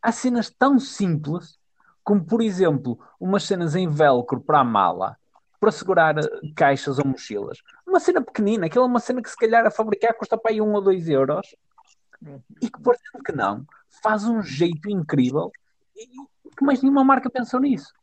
Há 0.00 0.12
cenas 0.12 0.50
tão 0.50 0.78
simples 0.78 1.58
como, 2.02 2.24
por 2.24 2.42
exemplo, 2.42 2.98
umas 3.18 3.44
cenas 3.44 3.74
em 3.74 3.88
velcro 3.88 4.40
para 4.40 4.60
a 4.60 4.64
mala, 4.64 5.16
para 5.58 5.72
segurar 5.72 6.14
caixas 6.54 6.98
ou 6.98 7.06
mochilas. 7.06 7.58
Uma 7.94 8.00
cena 8.00 8.20
pequenina, 8.20 8.66
aquela 8.66 8.86
é 8.86 8.88
uma 8.88 8.98
cena 8.98 9.22
que 9.22 9.30
se 9.30 9.36
calhar 9.36 9.64
a 9.64 9.70
fabricar 9.70 10.12
custa 10.14 10.36
para 10.36 10.50
aí 10.50 10.60
um 10.60 10.72
ou 10.72 10.82
dois 10.82 11.08
euros 11.08 11.54
e 12.60 12.68
que, 12.68 12.82
parecendo 12.82 13.22
que 13.24 13.30
não, 13.30 13.64
faz 14.02 14.24
um 14.24 14.42
jeito 14.42 14.90
incrível 14.90 15.52
e 15.94 16.04
que 16.50 16.64
mais 16.64 16.82
nenhuma 16.82 17.04
marca 17.04 17.30
pensou 17.30 17.60
nisso. 17.60 17.94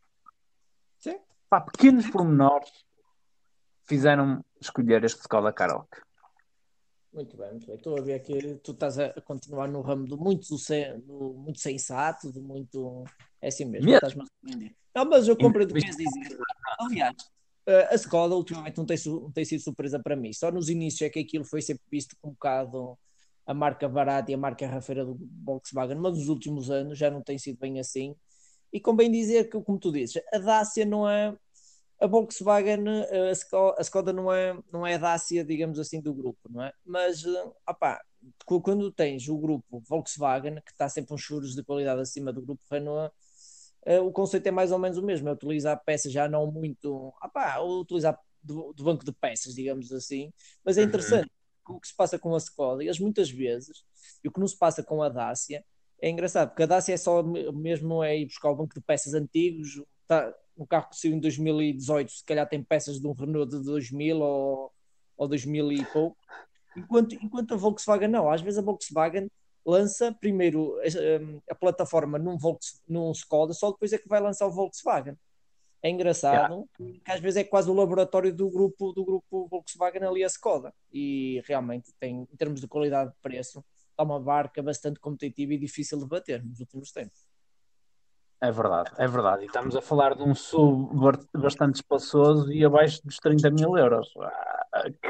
Sim. 0.97 1.19
Pá, 1.49 1.59
pequenos 1.59 2.09
pormenores 2.09 2.71
fizeram 3.83 4.41
escolher 4.61 5.03
este 5.03 5.19
Skoda 5.19 5.51
Karoq. 5.51 5.89
Muito 7.11 7.35
bem, 7.35 7.49
muito 7.51 7.67
bem. 7.67 7.75
Estou 7.75 7.97
a 7.97 8.01
ver 8.01 8.19
que 8.21 8.55
tu 8.63 8.71
estás 8.71 8.97
a 8.97 9.09
continuar 9.19 9.67
no 9.67 9.81
ramo 9.81 10.07
do 10.07 10.17
muito, 10.17 10.47
do 11.05 11.33
muito 11.33 11.59
sensato, 11.59 12.31
do 12.31 12.41
muito. 12.41 13.03
É 13.41 13.49
assim 13.49 13.65
mesmo, 13.65 13.89
mesmo? 13.89 14.07
estás-me 14.07 14.23
a 14.23 15.03
Não, 15.03 15.09
mas 15.09 15.27
eu 15.27 15.35
compreendo 15.35 15.71
o 15.71 15.73
que 15.73 15.81
queres 15.81 15.97
dizer. 15.97 16.39
Aliás, 16.79 17.17
a 17.89 17.95
Skoda 17.95 18.35
ultimamente 18.35 18.77
não 18.77 18.85
tem, 18.85 18.97
não 19.05 19.31
tem 19.31 19.45
sido 19.45 19.61
surpresa 19.61 19.99
para 19.99 20.15
mim. 20.15 20.33
Só 20.33 20.51
nos 20.51 20.69
inícios 20.69 21.01
é 21.01 21.09
que 21.09 21.19
aquilo 21.19 21.45
foi 21.45 21.61
sempre 21.61 21.83
visto 21.89 22.15
como 22.19 22.31
um 22.31 22.33
bocado 22.33 22.97
a 23.45 23.53
marca 23.53 23.87
barata 23.89 24.31
e 24.31 24.33
a 24.33 24.37
marca 24.37 24.67
rafeira 24.67 25.05
do 25.05 25.17
Volkswagen, 25.43 25.97
mas 25.97 26.17
nos 26.17 26.29
últimos 26.29 26.69
anos 26.69 26.97
já 26.97 27.09
não 27.09 27.21
tem 27.21 27.37
sido 27.37 27.59
bem 27.59 27.79
assim. 27.79 28.15
E 28.71 28.79
convém 28.79 29.11
dizer 29.11 29.49
que, 29.49 29.59
como 29.61 29.77
tu 29.79 29.91
dizes, 29.91 30.21
a 30.33 30.37
Dacia 30.37 30.85
não 30.85 31.09
é. 31.09 31.35
A 31.99 32.07
Volkswagen, 32.07 32.83
a 33.77 33.81
Skoda 33.81 34.11
não 34.11 34.31
é, 34.33 34.57
não 34.71 34.87
é 34.87 34.95
a 34.95 34.97
Dacia, 34.97 35.43
digamos 35.43 35.77
assim, 35.77 36.01
do 36.01 36.13
grupo, 36.13 36.39
não 36.49 36.63
é? 36.63 36.73
Mas, 36.83 37.23
opá, 37.67 38.01
quando 38.45 38.91
tens 38.91 39.27
o 39.27 39.37
grupo 39.37 39.83
Volkswagen, 39.87 40.55
que 40.65 40.71
está 40.71 40.89
sempre 40.89 41.13
uns 41.13 41.21
juros 41.21 41.53
de 41.55 41.63
qualidade 41.63 42.01
acima 42.01 42.33
do 42.33 42.41
grupo 42.41 42.61
Renault, 42.71 43.13
uh, 43.87 44.05
o 44.05 44.11
conceito 44.11 44.47
é 44.47 44.51
mais 44.51 44.71
ou 44.71 44.79
menos 44.79 44.97
o 44.97 45.03
mesmo, 45.03 45.29
é 45.29 45.31
utilizar 45.31 45.81
peças 45.83 46.11
já 46.11 46.27
não 46.27 46.51
muito, 46.51 47.13
opá, 47.21 47.59
utilizar 47.59 48.17
do, 48.43 48.73
do, 48.73 48.83
banco 48.83 49.05
de 49.05 49.11
peças, 49.11 49.53
digamos 49.53 49.91
assim, 49.91 50.31
mas 50.63 50.77
é 50.77 50.81
uhum. 50.81 50.87
interessante 50.87 51.29
uhum. 51.67 51.75
o 51.75 51.79
que 51.79 51.87
se 51.87 51.95
passa 51.95 52.17
com 52.17 52.33
a 52.33 52.37
Skoda, 52.37 52.83
eles 52.83 52.99
muitas 52.99 53.29
vezes, 53.29 53.83
e 54.23 54.27
o 54.27 54.31
que 54.31 54.39
não 54.39 54.47
se 54.47 54.57
passa 54.57 54.83
com 54.83 55.01
a 55.01 55.09
Dacia, 55.09 55.63
é 56.01 56.09
engraçado, 56.09 56.49
porque 56.49 56.63
a 56.63 56.67
Dacia 56.67 56.95
é 56.95 56.97
só 56.97 57.21
mesmo 57.21 58.03
é 58.03 58.17
ir 58.17 58.25
buscar 58.25 58.49
o 58.49 58.55
banco 58.55 58.73
de 58.73 58.81
peças 58.81 59.13
antigos, 59.13 59.81
tá, 60.07 60.33
um 60.57 60.65
carro 60.65 60.89
que 60.89 60.97
saiu 60.97 61.13
em 61.13 61.19
2018, 61.19 62.11
se 62.11 62.25
calhar 62.25 62.47
tem 62.47 62.63
peças 62.63 62.99
de 62.99 63.07
um 63.07 63.13
Renault 63.13 63.55
de 63.55 63.63
2000 63.63 64.19
ou, 64.19 64.71
ou 65.17 65.27
2000 65.27 65.71
e 65.71 65.85
pouco, 65.85 66.17
enquanto, 66.75 67.15
enquanto 67.15 67.53
a 67.53 67.57
Volkswagen 67.57 68.07
não, 68.07 68.29
às 68.29 68.41
vezes 68.41 68.57
a 68.57 68.63
Volkswagen 68.63 69.29
lança 69.65 70.11
primeiro 70.13 70.77
a, 70.79 71.51
a 71.51 71.55
plataforma 71.55 72.17
num, 72.17 72.37
Volks, 72.37 72.81
num 72.87 73.11
Skoda, 73.11 73.53
só 73.53 73.71
depois 73.71 73.93
é 73.93 73.97
que 73.97 74.07
vai 74.07 74.19
lançar 74.19 74.47
o 74.47 74.51
Volkswagen. 74.51 75.17
É 75.83 75.89
engraçado 75.89 76.67
yeah. 76.79 77.01
que 77.03 77.11
às 77.11 77.19
vezes 77.19 77.37
é 77.37 77.43
quase 77.43 77.69
o 77.69 77.73
laboratório 77.73 78.31
do 78.31 78.49
grupo 78.49 78.91
do 78.93 79.03
grupo 79.03 79.47
Volkswagen 79.47 80.03
ali 80.03 80.23
a 80.23 80.27
Skoda 80.27 80.73
e 80.93 81.41
realmente 81.45 81.91
tem 81.99 82.27
em 82.31 82.37
termos 82.37 82.61
de 82.61 82.67
qualidade 82.67 83.11
de 83.11 83.17
preço 83.21 83.63
está 83.89 84.03
uma 84.03 84.19
barca 84.19 84.61
bastante 84.61 84.99
competitiva 84.99 85.53
e 85.53 85.57
difícil 85.57 85.97
de 85.99 86.05
bater 86.05 86.43
nos 86.43 86.59
últimos 86.59 86.91
tempos. 86.91 87.30
É 88.43 88.51
verdade, 88.51 88.91
é 88.97 89.07
verdade. 89.07 89.43
E 89.43 89.45
estamos 89.45 89.75
a 89.75 89.81
falar 89.81 90.15
de 90.15 90.23
um 90.23 90.33
sub 90.33 90.89
bastante 91.31 91.75
espaçoso 91.75 92.51
e 92.51 92.65
abaixo 92.65 92.99
dos 93.05 93.17
30 93.17 93.51
mil 93.51 93.77
euros, 93.77 94.11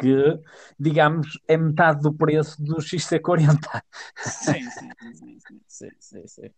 que, 0.02 0.38
digamos, 0.78 1.40
é 1.48 1.56
metade 1.56 2.02
do 2.02 2.14
preço 2.14 2.62
do 2.62 2.76
XC40. 2.76 3.82
Sim, 4.18 4.70
sim, 4.70 4.90
sim, 5.14 5.40
sim, 5.66 5.90
sim, 5.98 6.28
sim. 6.28 6.52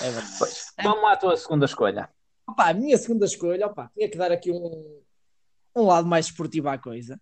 É 0.00 0.10
verdade. 0.10 0.36
Pois, 0.38 0.72
vamos 0.82 1.02
lá 1.02 1.12
à 1.12 1.16
tua 1.18 1.36
segunda 1.36 1.66
escolha. 1.66 2.08
Opa, 2.46 2.70
a 2.70 2.74
minha 2.74 2.96
segunda 2.96 3.26
escolha, 3.26 3.66
opa, 3.66 3.90
tinha 3.94 4.08
que 4.08 4.16
dar 4.16 4.32
aqui 4.32 4.50
um, 4.50 5.02
um 5.76 5.82
lado 5.82 6.08
mais 6.08 6.26
esportivo 6.26 6.70
à 6.70 6.78
coisa. 6.78 7.20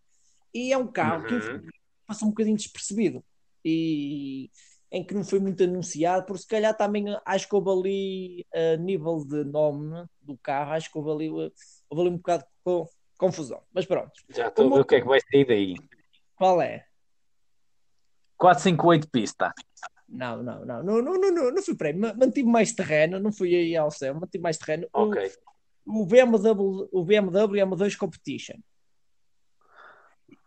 E 0.54 0.72
é 0.72 0.78
um 0.78 0.86
carro 0.86 1.24
uhum. 1.24 1.60
que 1.62 1.68
passou 2.06 2.28
um 2.28 2.30
bocadinho 2.30 2.56
despercebido. 2.56 3.24
E 3.64 4.50
em 4.92 5.02
que 5.02 5.14
não 5.14 5.24
foi 5.24 5.40
muito 5.40 5.64
anunciado, 5.64 6.26
porque 6.26 6.42
se 6.42 6.46
calhar 6.46 6.76
também 6.76 7.06
acho 7.24 7.48
que 7.48 7.54
houve 7.54 7.70
ali 7.70 8.46
a 8.54 8.76
nível 8.76 9.24
de 9.24 9.42
nome 9.42 10.04
do 10.20 10.36
carro, 10.36 10.72
acho 10.72 10.92
que 10.92 10.98
houve 10.98 11.10
ali, 11.10 11.30
houve 11.30 11.52
ali 12.02 12.10
um 12.10 12.18
bocado 12.18 12.44
de 12.44 12.84
confusão. 13.16 13.62
Mas 13.72 13.86
pronto. 13.86 14.12
Já 14.28 14.48
estou 14.48 14.66
a 14.66 14.74
ver 14.74 14.80
o 14.82 14.84
que 14.84 14.96
é 14.96 15.00
que 15.00 15.06
vai 15.06 15.18
sair 15.20 15.46
daí. 15.46 15.74
Qual 16.36 16.60
é? 16.60 16.84
458 18.36 19.08
pista. 19.10 19.54
Não, 20.06 20.42
não, 20.42 20.62
não, 20.66 20.82
não, 20.82 21.02
não, 21.02 21.18
não, 21.18 21.50
não, 21.52 21.62
fui 21.62 21.74
para 21.74 21.88
aí. 21.88 21.94
Mantive 21.94 22.44
mais 22.44 22.72
terreno, 22.72 23.18
não 23.18 23.32
fui 23.32 23.54
aí 23.54 23.74
ao 23.74 23.90
céu, 23.90 24.14
mantive 24.14 24.42
mais 24.42 24.58
terreno. 24.58 24.86
Ok. 24.92 25.32
O, 25.86 26.02
o 26.02 26.06
BMW, 26.06 26.88
o 26.92 27.02
BMW 27.02 27.64
M2 27.64 27.96
Competition. 27.96 28.56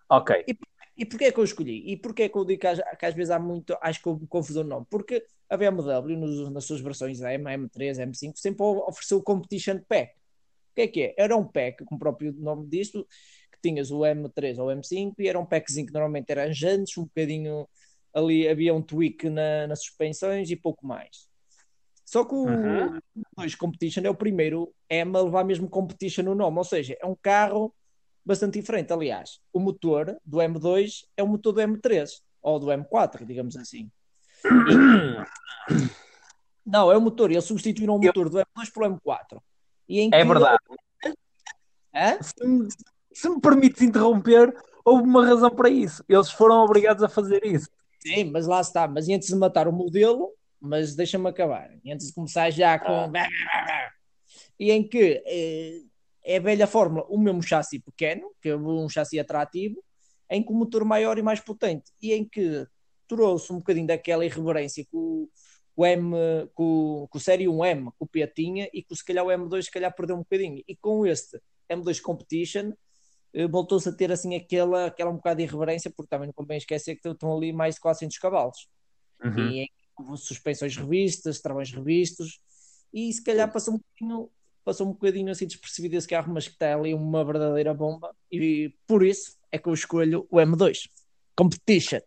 Ok. 0.07 0.45
E, 0.47 0.55
e 0.97 1.05
porquê 1.05 1.25
é 1.25 1.31
que 1.31 1.39
eu 1.39 1.43
escolhi? 1.43 1.83
E 1.91 1.97
porquê 1.97 2.23
é 2.23 2.29
que 2.29 2.37
eu 2.37 2.45
digo 2.45 2.61
que, 2.61 2.95
que 2.95 3.05
às 3.05 3.13
vezes 3.13 3.29
há 3.29 3.37
muito, 3.37 3.77
acho 3.81 4.01
que 4.01 4.07
houve 4.07 4.25
confusão 4.27 4.63
no 4.63 4.69
nome? 4.69 4.87
Porque 4.89 5.25
a 5.49 5.57
BMW, 5.57 6.15
nos, 6.17 6.49
nas 6.51 6.63
suas 6.63 6.79
versões 6.79 7.19
M, 7.21 7.43
M3, 7.43 7.97
M5, 8.07 8.33
sempre 8.35 8.63
ofereceu 8.63 9.17
o 9.17 9.23
Competition 9.23 9.79
Pack. 9.87 10.13
O 10.13 10.75
que 10.75 10.81
é 10.81 10.87
que 10.87 11.01
é? 11.03 11.15
Era 11.17 11.35
um 11.35 11.45
pack, 11.45 11.83
como 11.85 11.97
o 11.97 11.99
próprio 11.99 12.33
nome 12.33 12.67
disto, 12.67 13.05
que 13.51 13.59
tinhas 13.61 13.91
o 13.91 13.99
M3 13.99 14.57
ou 14.57 14.67
M5 14.67 15.13
e 15.19 15.27
era 15.27 15.39
um 15.39 15.45
packzinho 15.45 15.87
que 15.87 15.93
normalmente 15.93 16.29
eram 16.29 16.51
jantes, 16.53 16.97
um 16.97 17.03
bocadinho 17.03 17.67
ali 18.13 18.47
havia 18.47 18.73
um 18.73 18.81
tweak 18.81 19.29
na, 19.29 19.67
nas 19.67 19.83
suspensões 19.83 20.49
e 20.49 20.55
pouco 20.55 20.87
mais. 20.87 21.27
Só 22.05 22.23
que 22.23 22.33
o 22.33 22.45
uhum. 22.45 22.99
2 23.37 23.55
Competition 23.55 24.03
é 24.03 24.09
o 24.09 24.15
primeiro 24.15 24.73
M 24.89 25.17
a 25.17 25.21
levar 25.21 25.43
mesmo 25.43 25.69
Competition 25.69 26.23
no 26.23 26.35
nome, 26.35 26.57
ou 26.57 26.63
seja, 26.63 26.95
é 27.01 27.05
um 27.05 27.15
carro 27.15 27.73
bastante 28.25 28.59
diferente. 28.59 28.91
Aliás, 28.91 29.39
o 29.53 29.59
motor 29.59 30.17
do 30.25 30.37
M2 30.39 31.05
é 31.15 31.23
o 31.23 31.27
motor 31.27 31.53
do 31.53 31.61
M3 31.61 32.09
ou 32.41 32.59
do 32.59 32.67
M4, 32.67 33.25
digamos 33.25 33.55
assim. 33.55 33.91
Não, 36.65 36.91
é 36.91 36.97
o 36.97 37.01
motor. 37.01 37.31
Eles 37.31 37.43
substituíram 37.43 37.95
o 37.95 37.99
motor 37.99 38.29
do 38.29 38.39
M2 38.39 38.73
pelo 38.73 38.97
M4. 38.97 39.39
é 40.11 40.25
verdade. 40.25 40.57
Se, 42.21 42.45
me, 42.45 42.67
se 43.13 43.29
me 43.29 43.39
permites 43.39 43.81
interromper, 43.81 44.53
houve 44.83 45.03
uma 45.03 45.25
razão 45.25 45.49
para 45.49 45.69
isso. 45.69 46.03
Eles 46.09 46.31
foram 46.31 46.63
obrigados 46.63 47.03
a 47.03 47.09
fazer 47.09 47.45
isso. 47.45 47.69
Sim, 47.99 48.31
mas 48.31 48.47
lá 48.47 48.61
está. 48.61 48.87
Mas 48.87 49.07
antes 49.07 49.27
de 49.27 49.35
matar 49.35 49.67
o 49.67 49.71
modelo, 49.71 50.31
mas 50.59 50.95
deixa-me 50.95 51.29
acabar. 51.29 51.69
Antes 51.87 52.07
de 52.07 52.13
começar 52.13 52.49
já 52.49 52.77
com. 52.79 52.91
Ah. 52.91 53.91
E 54.59 54.71
em 54.71 54.87
que 54.87 55.23
eh, 55.25 55.81
é 56.25 56.37
a 56.37 56.39
velha 56.39 56.65
fórmula, 56.65 57.05
o 57.07 57.19
mesmo 57.19 57.43
chassi 57.43 57.79
pequeno, 57.79 58.31
que 58.41 58.49
é 58.49 58.57
um 58.57 58.89
chassi 58.89 59.19
atrativo, 59.19 59.81
em 60.29 60.43
que 60.43 60.51
o 60.51 60.55
motor 60.55 60.83
maior 60.83 61.17
e 61.19 61.21
mais 61.21 61.39
potente, 61.39 61.91
e 62.01 62.13
em 62.13 62.25
que 62.27 62.65
trouxe 63.07 63.53
um 63.53 63.57
bocadinho 63.57 63.85
daquela 63.85 64.25
irreverência 64.25 64.83
que 64.83 64.95
o, 64.95 65.29
o 65.75 65.85
M, 65.85 66.11
que 66.47 66.61
o, 66.61 67.07
que 67.11 67.17
o 67.17 67.19
Série 67.19 67.45
1M, 67.45 67.91
que 67.91 67.97
o 67.99 68.07
P 68.07 68.25
tinha, 68.27 68.67
e 68.73 68.81
que 68.81 68.95
se 68.95 69.05
calhar 69.05 69.23
o 69.23 69.29
M2 69.29 69.63
se 69.63 69.71
calhar 69.71 69.93
perdeu 69.93 70.15
um 70.15 70.19
bocadinho. 70.19 70.63
E 70.67 70.75
com 70.75 71.05
este 71.05 71.39
M2 71.69 72.01
Competition, 72.01 72.73
eh, 73.31 73.47
voltou-se 73.47 73.87
a 73.87 73.91
ter 73.91 74.11
assim 74.11 74.33
aquela, 74.33 74.87
aquela 74.87 75.11
um 75.11 75.17
bocado 75.17 75.37
de 75.37 75.43
irreverência, 75.43 75.91
porque 75.95 76.09
também 76.09 76.27
não 76.27 76.33
convém 76.33 76.57
esquecer 76.57 76.95
que 76.95 77.07
estão 77.07 77.37
ali 77.37 77.53
mais 77.53 77.75
de 77.75 77.81
400 77.81 78.17
cavalos. 78.17 78.67
Uhum. 79.23 79.49
E 79.51 79.69
houve 79.95 80.17
suspensões 80.17 80.75
revistas, 80.75 81.39
travões 81.39 81.71
revistos, 81.71 82.39
e 82.91 83.13
se 83.13 83.23
calhar 83.23 83.51
passou 83.51 83.75
um 83.75 83.77
bocadinho 83.77 84.31
passou 84.65 84.87
um 84.87 84.91
bocadinho 84.91 85.31
assim 85.31 85.45
despercebido 85.45 85.95
esse 85.95 86.07
carro, 86.07 86.33
mas 86.33 86.47
que 86.47 86.53
está 86.53 86.75
ali 86.75 86.93
uma 86.93 87.23
verdadeira 87.23 87.73
bomba 87.73 88.13
e 88.31 88.73
por 88.87 89.05
isso 89.05 89.37
é 89.51 89.59
que 89.59 89.69
eu 89.69 89.73
escolho 89.73 90.27
o 90.29 90.37
M2 90.37 90.89
Competition. 91.35 91.99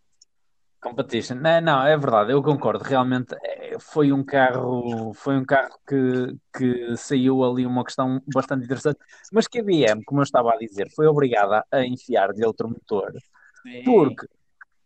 Competition, 0.80 1.36
não, 1.36 1.60
não, 1.60 1.86
é 1.86 1.96
verdade, 1.96 2.32
eu 2.32 2.42
concordo. 2.42 2.84
Realmente 2.84 3.34
é, 3.42 3.78
foi 3.80 4.12
um 4.12 4.24
carro, 4.24 5.12
foi 5.12 5.36
um 5.36 5.44
carro 5.44 5.76
que, 5.86 6.36
que 6.56 6.96
saiu 6.96 7.42
ali 7.44 7.66
uma 7.66 7.84
questão 7.84 8.22
bastante 8.32 8.64
interessante, 8.64 8.98
mas 9.32 9.48
que 9.48 9.58
a 9.58 9.62
BM, 9.62 10.04
como 10.04 10.20
eu 10.20 10.24
estava 10.24 10.52
a 10.52 10.56
dizer, 10.56 10.88
foi 10.94 11.06
obrigada 11.06 11.64
a 11.70 11.84
enfiar-lhe 11.84 12.44
outro 12.44 12.68
motor, 12.68 13.12
Sim. 13.62 13.82
porque 13.84 14.26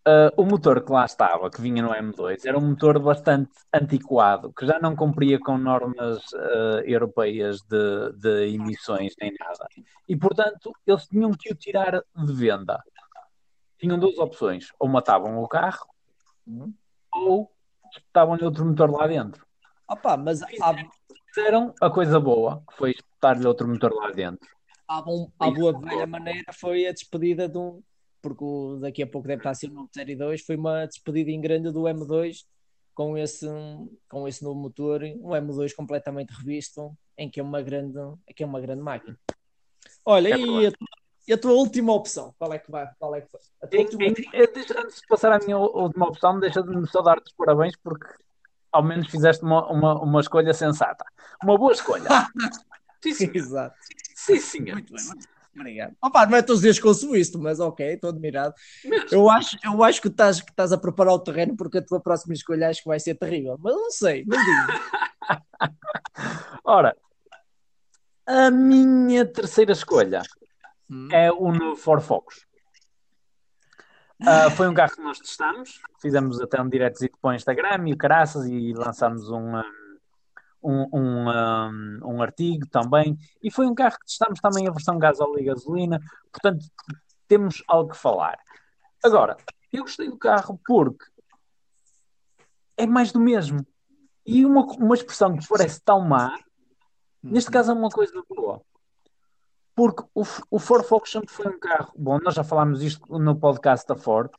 Uh, 0.04 0.34
o 0.36 0.44
motor 0.44 0.84
que 0.84 0.90
lá 0.90 1.04
estava, 1.04 1.48
que 1.48 1.60
vinha 1.60 1.80
no 1.80 1.90
M2, 1.90 2.44
era 2.44 2.58
um 2.58 2.70
motor 2.70 2.98
bastante 2.98 3.52
antiquado, 3.72 4.52
que 4.52 4.66
já 4.66 4.80
não 4.80 4.96
cumpria 4.96 5.38
com 5.38 5.56
normas 5.56 6.18
uh, 6.32 6.80
europeias 6.84 7.60
de, 7.62 8.12
de, 8.18 8.52
emissões 8.52 9.14
nem 9.20 9.32
nada. 9.38 9.64
E, 10.08 10.16
portanto, 10.16 10.72
eles 10.84 11.06
tinham 11.06 11.30
que 11.30 11.52
o 11.52 11.54
tirar 11.54 12.02
de 12.16 12.32
venda. 12.32 12.82
Tinham 13.78 13.96
duas 13.96 14.18
opções: 14.18 14.72
ou 14.76 14.88
matavam 14.88 15.38
o 15.38 15.46
carro, 15.46 15.86
uhum. 16.48 16.74
ou 17.14 17.52
espetavam-lhe 17.92 18.44
outro 18.44 18.64
motor 18.64 18.90
lá 18.90 19.06
dentro. 19.06 19.46
Opa, 19.88 20.16
mas 20.16 20.40
fizeram 21.32 21.72
a 21.80 21.88
coisa 21.88 22.18
boa, 22.18 22.60
que 22.68 22.76
foi 22.76 22.90
espetar-lhe 22.90 23.46
outro 23.46 23.68
motor 23.68 23.92
lá 23.94 24.10
dentro. 24.10 24.48
Bom, 25.04 25.30
a 25.38 25.48
boa 25.48 25.78
velha 25.78 26.06
maneira 26.08 26.52
foi 26.52 26.88
a 26.88 26.92
despedida 26.92 27.48
de 27.48 27.56
um 27.56 27.80
porque 28.22 28.44
daqui 28.80 29.02
a 29.02 29.06
pouco 29.06 29.26
deve 29.26 29.40
estar 29.40 29.50
a 29.50 29.54
ser 29.54 29.68
o 29.68 29.74
novo 29.74 29.90
Série 29.92 30.16
2, 30.16 30.42
foi 30.42 30.56
uma 30.56 30.86
despedida 30.86 31.30
em 31.30 31.40
grande 31.40 31.72
do 31.72 31.82
M2 31.82 32.44
com 32.94 33.18
esse, 33.18 33.46
com 34.08 34.28
esse 34.28 34.44
novo 34.44 34.60
motor, 34.60 35.02
um 35.02 35.30
M2 35.30 35.74
completamente 35.74 36.30
revisto, 36.30 36.96
em 37.18 37.28
que 37.28 37.40
é 37.40 37.42
uma 37.42 37.60
grande, 37.60 37.98
que 38.34 38.42
é 38.42 38.46
uma 38.46 38.60
grande 38.60 38.82
máquina. 38.82 39.18
Olha, 40.04 40.34
é 40.34 40.38
e, 40.38 40.66
a, 40.66 40.72
e, 41.28 41.32
a, 41.32 41.38
tua 41.38 41.52
última 41.52 41.92
opção? 41.92 42.34
Qual 42.38 42.52
é 42.52 42.58
que 42.58 42.70
vai? 42.70 42.88
Qual 42.98 43.14
é 43.14 43.20
que 43.20 43.28
foi? 43.28 43.40
Última... 43.78 44.12
deixa, 44.52 44.80
antes 44.80 45.00
de 45.00 45.06
passar 45.08 45.32
à 45.32 45.38
minha 45.38 45.58
última 45.58 46.08
opção, 46.08 46.38
deixa-me 46.38 46.86
só 46.88 47.02
dar-te 47.02 47.26
os 47.26 47.32
parabéns 47.32 47.74
porque 47.82 48.06
ao 48.70 48.82
menos 48.82 49.08
fizeste 49.08 49.44
uma, 49.44 49.70
uma, 49.70 50.00
uma 50.00 50.20
escolha 50.20 50.54
sensata. 50.54 51.04
Uma 51.42 51.58
boa 51.58 51.72
escolha. 51.72 52.08
sim, 53.02 53.12
sim. 53.12 53.30
Exato. 53.34 53.76
Sim, 54.14 54.38
senhor. 54.38 54.74
Muito 54.74 54.92
bem. 54.92 55.02
Obrigado. 55.54 55.94
Opa, 56.02 56.24
não 56.26 56.36
é 56.38 56.42
todos 56.42 56.56
os 56.58 56.62
dias 56.62 56.78
que 56.78 56.86
ouço 56.86 57.14
isto, 57.14 57.38
mas 57.38 57.60
ok, 57.60 57.94
estou 57.94 58.10
admirado. 58.10 58.54
Eu 59.10 59.28
acho, 59.28 59.56
eu 59.62 59.84
acho 59.84 60.00
que 60.00 60.08
estás, 60.08 60.40
que 60.40 60.50
estás 60.50 60.72
a 60.72 60.78
preparar 60.78 61.12
o 61.12 61.18
terreno 61.18 61.56
porque 61.56 61.78
a 61.78 61.84
tua 61.84 62.00
próxima 62.00 62.32
escolha 62.32 62.68
acho 62.68 62.82
que 62.82 62.88
vai 62.88 62.98
ser 62.98 63.14
terrível, 63.16 63.58
mas 63.62 63.74
não 63.74 63.90
sei, 63.90 64.24
não 64.26 64.38
digo. 64.38 64.80
Ora, 66.64 66.96
A 68.26 68.50
minha 68.50 69.26
terceira 69.26 69.72
escolha 69.72 70.22
Hum. 70.90 71.08
é 71.10 71.32
o 71.32 71.50
novo 71.52 71.76
Ford 71.76 72.02
Focus. 72.02 72.46
Ah, 74.24 74.50
foi 74.50 74.68
um 74.68 74.74
carro 74.74 74.94
que 74.94 75.02
nós 75.02 75.18
testamos, 75.18 75.80
fizemos 76.00 76.40
até 76.40 76.60
um 76.60 76.68
direct 76.68 77.08
para 77.20 77.30
o 77.30 77.34
Instagram 77.34 77.88
e 77.88 77.92
o 77.92 77.96
caraças 77.96 78.46
e 78.46 78.72
lançámos 78.72 79.28
um, 79.30 79.56
um, 80.62 80.88
um, 80.92 81.28
um, 81.28 82.00
um 82.04 82.22
artigo 82.22 82.66
também. 82.68 83.16
E 83.42 83.50
foi 83.50 83.66
um 83.66 83.74
carro 83.74 83.98
que 83.98 84.06
testamos 84.06 84.40
também 84.40 84.68
a 84.68 84.70
versão 84.70 84.98
gasóleo 84.98 85.40
e 85.40 85.44
gasolina, 85.44 86.00
portanto 86.30 86.64
temos 87.28 87.62
algo 87.66 87.90
que 87.90 87.96
falar. 87.96 88.38
Agora, 89.02 89.36
eu 89.72 89.82
gostei 89.82 90.08
do 90.08 90.18
carro 90.18 90.60
porque 90.64 91.04
é 92.76 92.86
mais 92.86 93.12
do 93.12 93.20
mesmo. 93.20 93.66
E 94.24 94.44
uma, 94.44 94.64
uma 94.76 94.94
expressão 94.94 95.36
que 95.36 95.46
parece 95.48 95.80
tão 95.82 96.00
má, 96.00 96.38
neste 97.22 97.50
caso 97.50 97.72
é 97.72 97.74
uma 97.74 97.88
coisa 97.88 98.22
boa. 98.28 98.62
Porque 99.74 100.02
o, 100.14 100.22
o 100.50 100.58
Ford 100.58 100.84
Focus 100.84 101.10
sempre 101.10 101.32
foi 101.32 101.48
um 101.48 101.58
carro. 101.58 101.92
Bom, 101.96 102.18
nós 102.22 102.34
já 102.34 102.44
falámos 102.44 102.82
isto 102.82 103.18
no 103.18 103.34
podcast 103.34 103.86
da 103.86 103.96
Ford. 103.96 104.30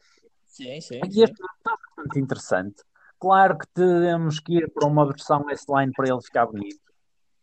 Sim, 0.46 0.80
sim. 0.80 1.02
E 1.04 1.12
sim. 1.12 1.24
este 1.24 1.34
está 1.34 1.76
bastante 1.76 2.20
interessante. 2.20 2.84
Claro 3.24 3.58
que 3.58 3.66
temos 3.68 4.38
que 4.42 4.58
ir 4.58 4.70
para 4.70 4.86
uma 4.86 5.08
versão 5.08 5.50
S-Line 5.50 5.94
para 5.96 6.10
ele 6.10 6.22
ficar 6.22 6.46
bonito. 6.46 6.82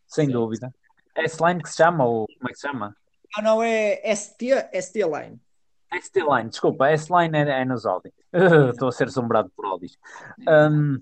Sem 0.06 0.26
Sim. 0.26 0.32
dúvida. 0.32 0.70
S-Line 1.16 1.62
que 1.62 1.70
se 1.70 1.78
chama, 1.78 2.04
ou 2.04 2.26
como 2.26 2.50
é 2.50 2.52
que 2.52 2.58
se 2.58 2.68
chama? 2.68 2.94
Ah, 3.34 3.40
não, 3.40 3.62
é 3.62 4.14
ST, 4.14 4.44
ST 4.78 4.98
Line. 4.98 5.40
ST-Line, 5.90 6.50
desculpa, 6.50 6.90
S-Line 6.90 7.34
é, 7.34 7.62
é 7.62 7.64
nos 7.64 7.86
Audi. 7.86 8.12
Estou 8.70 8.88
a 8.88 8.92
ser 8.92 9.08
assombrado 9.08 9.50
por 9.56 9.64
Audis. 9.64 9.96
Um, 10.46 11.00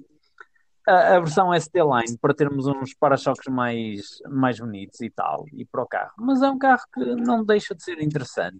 a, 0.87 1.16
a 1.16 1.18
versão 1.18 1.52
ST-Line 1.52 2.16
para 2.20 2.32
termos 2.32 2.68
uns 2.68 2.94
para-choques 2.94 3.52
mais, 3.52 4.20
mais 4.30 4.61
bonitos 4.61 5.00
e 5.00 5.11
tal, 5.11 5.44
e 5.54 5.64
para 5.64 5.82
o 5.82 5.88
carro. 5.88 6.12
Mas 6.18 6.40
é 6.40 6.49
um 6.49 6.56
carro 6.56 6.85
que 6.94 7.04
não 7.16 7.44
deixa 7.44 7.75
de 7.75 7.82
ser 7.82 8.00
interessante. 8.00 8.58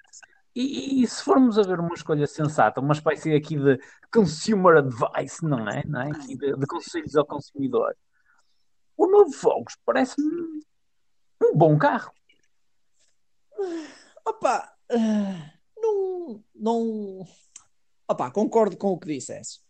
E, 0.61 1.05
e 1.05 1.07
se 1.07 1.23
formos 1.23 1.57
a 1.57 1.63
ver 1.63 1.79
uma 1.79 1.95
escolha 1.95 2.27
sensata, 2.27 2.81
uma 2.81 2.93
espécie 2.93 3.33
aqui 3.33 3.57
de 3.57 3.79
consumer 4.13 4.79
advice, 4.79 5.45
não 5.45 5.69
é? 5.69 5.85
Não 5.87 6.01
é? 6.01 6.11
Aqui 6.11 6.37
de, 6.37 6.57
de 6.57 6.67
conselhos 6.67 7.15
ao 7.15 7.25
consumidor, 7.25 7.97
o 8.97 9.07
novo 9.07 9.31
Focus 9.31 9.77
parece-me 9.87 10.61
um 11.41 11.55
bom 11.57 11.79
carro. 11.79 12.11
Opa, 14.27 14.75
ah, 14.91 15.53
não, 15.77 16.45
não. 16.53 17.25
Opa, 18.09 18.29
concordo 18.33 18.77
com 18.77 18.89
o 18.89 18.99
que 18.99 19.15
disseste. 19.15 19.61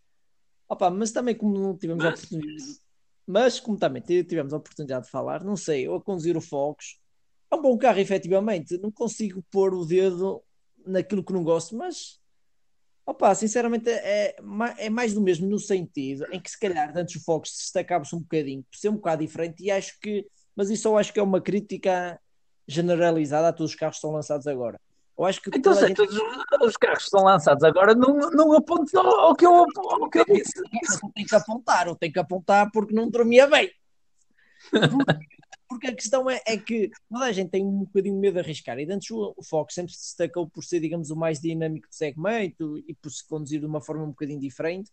Opa, 0.66 0.88
mas 0.90 1.12
também 1.12 1.34
como 1.36 1.58
não 1.58 1.76
tivemos 1.76 2.02
Mas- 2.02 2.14
oportunidade, 2.24 2.80
mas 3.26 3.60
como 3.60 3.78
também 3.78 4.00
ti- 4.00 4.24
tivemos 4.24 4.54
a 4.54 4.56
oportunidade 4.56 5.04
de 5.04 5.10
falar, 5.10 5.44
não 5.44 5.54
sei, 5.54 5.86
eu 5.86 5.96
a 5.96 6.02
conduzir 6.02 6.34
o 6.34 6.40
Focus 6.40 6.98
é 7.50 7.56
um 7.56 7.60
bom 7.60 7.76
carro, 7.76 7.98
efetivamente. 7.98 8.78
Não 8.78 8.90
consigo 8.90 9.42
pôr 9.50 9.74
o 9.74 9.84
dedo 9.84 10.42
naquilo 10.86 11.22
que 11.24 11.32
não 11.32 11.42
gosto, 11.44 11.76
mas 11.76 12.18
opa, 13.06 13.34
sinceramente 13.34 13.88
é, 13.88 14.36
é 14.78 14.90
mais 14.90 15.14
do 15.14 15.20
mesmo 15.20 15.48
no 15.48 15.58
sentido 15.58 16.26
em 16.30 16.38
que 16.40 16.50
se 16.50 16.58
calhar 16.60 16.92
antes 16.96 17.16
o 17.16 17.24
Focus 17.24 17.52
destacava-se 17.56 18.14
um 18.14 18.20
bocadinho 18.20 18.62
por 18.70 18.76
ser 18.78 18.90
um 18.90 18.96
bocado 18.96 19.24
diferente 19.24 19.62
e 19.62 19.70
acho 19.70 19.98
que, 20.00 20.26
mas 20.54 20.68
isso 20.70 20.86
eu 20.88 20.98
acho 20.98 21.12
que 21.12 21.18
é 21.20 21.22
uma 21.22 21.40
crítica 21.40 22.20
generalizada 22.66 23.48
a 23.48 23.52
todos 23.52 23.72
os 23.72 23.78
carros 23.78 23.96
que 23.96 23.98
estão 23.98 24.12
lançados 24.12 24.46
agora. 24.46 24.78
Eu 25.18 25.24
acho 25.24 25.40
que 25.40 25.50
Então, 25.52 25.74
sei, 25.74 25.88
gente- 25.88 25.96
todos 25.96 26.14
os, 26.14 26.66
os 26.68 26.76
carros 26.76 27.04
que 27.04 27.10
são 27.10 27.24
lançados 27.24 27.64
agora 27.64 27.94
não, 27.94 28.14
não 28.30 28.52
apontam 28.52 29.00
ao, 29.04 29.20
ao 29.20 29.34
que 29.34 29.46
eu, 29.46 29.52
ao 29.54 30.10
que 30.10 30.18
eu 30.20 30.24
disse. 30.26 30.52
Eu 31.02 31.10
tenho 31.14 31.26
que 31.26 31.34
apontar, 31.34 31.86
eu 31.88 31.96
tenho 31.96 32.12
que 32.12 32.18
apontar 32.20 32.70
porque 32.70 32.94
não 32.94 33.08
dormia 33.08 33.46
bem. 33.46 33.72
Porque, 35.68 35.86
a 35.88 35.94
questão 35.94 36.28
é, 36.30 36.40
é 36.46 36.56
que 36.56 36.90
toda 37.10 37.26
a 37.26 37.32
gente 37.32 37.50
tem 37.50 37.64
um 37.64 37.80
bocadinho 37.84 38.18
medo 38.18 38.34
de 38.34 38.40
arriscar. 38.40 38.78
E 38.78 38.90
antes 38.90 39.10
o, 39.10 39.34
Fox 39.48 39.74
sempre 39.74 39.92
se 39.92 40.00
destacou 40.16 40.48
por 40.48 40.64
ser, 40.64 40.80
digamos, 40.80 41.10
o 41.10 41.16
mais 41.16 41.40
dinâmico 41.40 41.88
do 41.88 41.94
segmento 41.94 42.78
e 42.88 42.94
por 42.94 43.10
se 43.10 43.26
conduzir 43.26 43.60
de 43.60 43.66
uma 43.66 43.80
forma 43.80 44.04
um 44.04 44.08
bocadinho 44.08 44.40
diferente. 44.40 44.90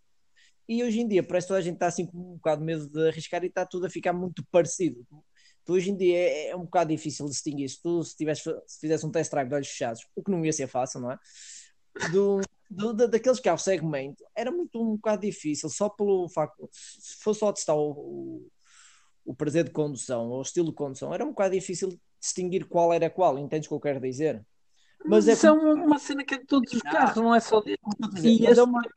E 0.68 0.84
hoje 0.84 1.00
em 1.00 1.08
dia 1.08 1.24
parece 1.24 1.46
que 1.46 1.50
toda 1.50 1.60
a 1.60 1.64
gente 1.64 1.76
está 1.76 1.88
assim 1.88 2.06
com 2.06 2.18
um 2.18 2.34
bocado 2.36 2.60
de 2.62 2.66
medo 2.66 2.90
de 2.90 3.08
arriscar 3.08 3.44
e 3.44 3.48
está 3.48 3.66
tudo 3.66 3.86
a 3.86 3.90
ficar 3.90 4.14
muito 4.14 4.44
parecido. 4.52 5.06
Tu, 5.64 5.74
hoje 5.74 5.92
em 5.92 5.98
dia 5.98 6.18
é, 6.18 6.48
é 6.50 6.56
um 6.56 6.64
bocado 6.64 6.90
difícil 6.90 7.26
distinguir. 7.28 7.70
Se 7.70 7.82
tu 7.82 8.04
se, 8.04 8.16
tivesse, 8.16 8.44
se 8.68 8.80
fizesse 8.80 9.06
um 9.06 9.12
test 9.12 9.32
drive 9.32 9.48
de 9.48 9.56
olhos 9.56 9.68
fechados, 9.68 10.06
o 10.16 10.24
que 10.24 10.32
não 10.32 10.44
ia 10.44 10.52
ser 10.52 10.68
fácil, 10.68 11.00
não 11.00 11.12
é? 11.12 11.20
Do, 12.12 12.42
do, 12.70 12.94
da- 12.94 13.08
daqueles 13.08 13.40
carros 13.40 13.64
segmento, 13.64 14.24
era 14.36 14.52
muito 14.52 14.82
um 14.82 14.96
bocado 14.96 15.22
difícil, 15.22 15.70
só 15.70 15.88
pelo 15.88 16.28
facto, 16.30 16.68
se 16.72 17.24
fosse 17.24 17.40
só 17.40 17.54
testar 17.54 17.76
o, 17.76 18.48
o, 19.26 19.36
prazer 19.36 19.64
de 19.64 19.72
condução 19.72 20.30
ou 20.30 20.40
o 20.40 20.42
estilo 20.42 20.68
de 20.68 20.74
condução, 20.76 21.14
era 21.14 21.24
um 21.24 21.30
bocado 21.30 21.54
difícil 21.56 21.98
distinguir 22.20 22.66
qual 22.66 22.94
era 22.94 23.10
qual, 23.10 23.38
entendes 23.38 23.68
o 23.68 23.70
que 23.70 23.76
eu 23.76 23.80
quero 23.80 24.00
dizer? 24.00 24.46
Mas 25.00 25.26
Mas 25.26 25.28
é 25.28 25.34
isso 25.34 25.48
é 25.48 25.52
uma, 25.52 26.00
cena 26.00 26.24
que 26.24 26.36
é 26.36 26.38
de 26.40 26.46
todos 26.46 26.74
os 26.74 26.82
Não. 26.84 26.92
carros, 26.92 27.16
não 27.18 27.36
é 27.36 27.40
só 27.40 27.62
dele. 27.62 27.78
Mas 28.12 28.24
E 28.24 28.46
é 28.46 28.64
uma- 28.64 28.82
de 28.82 28.90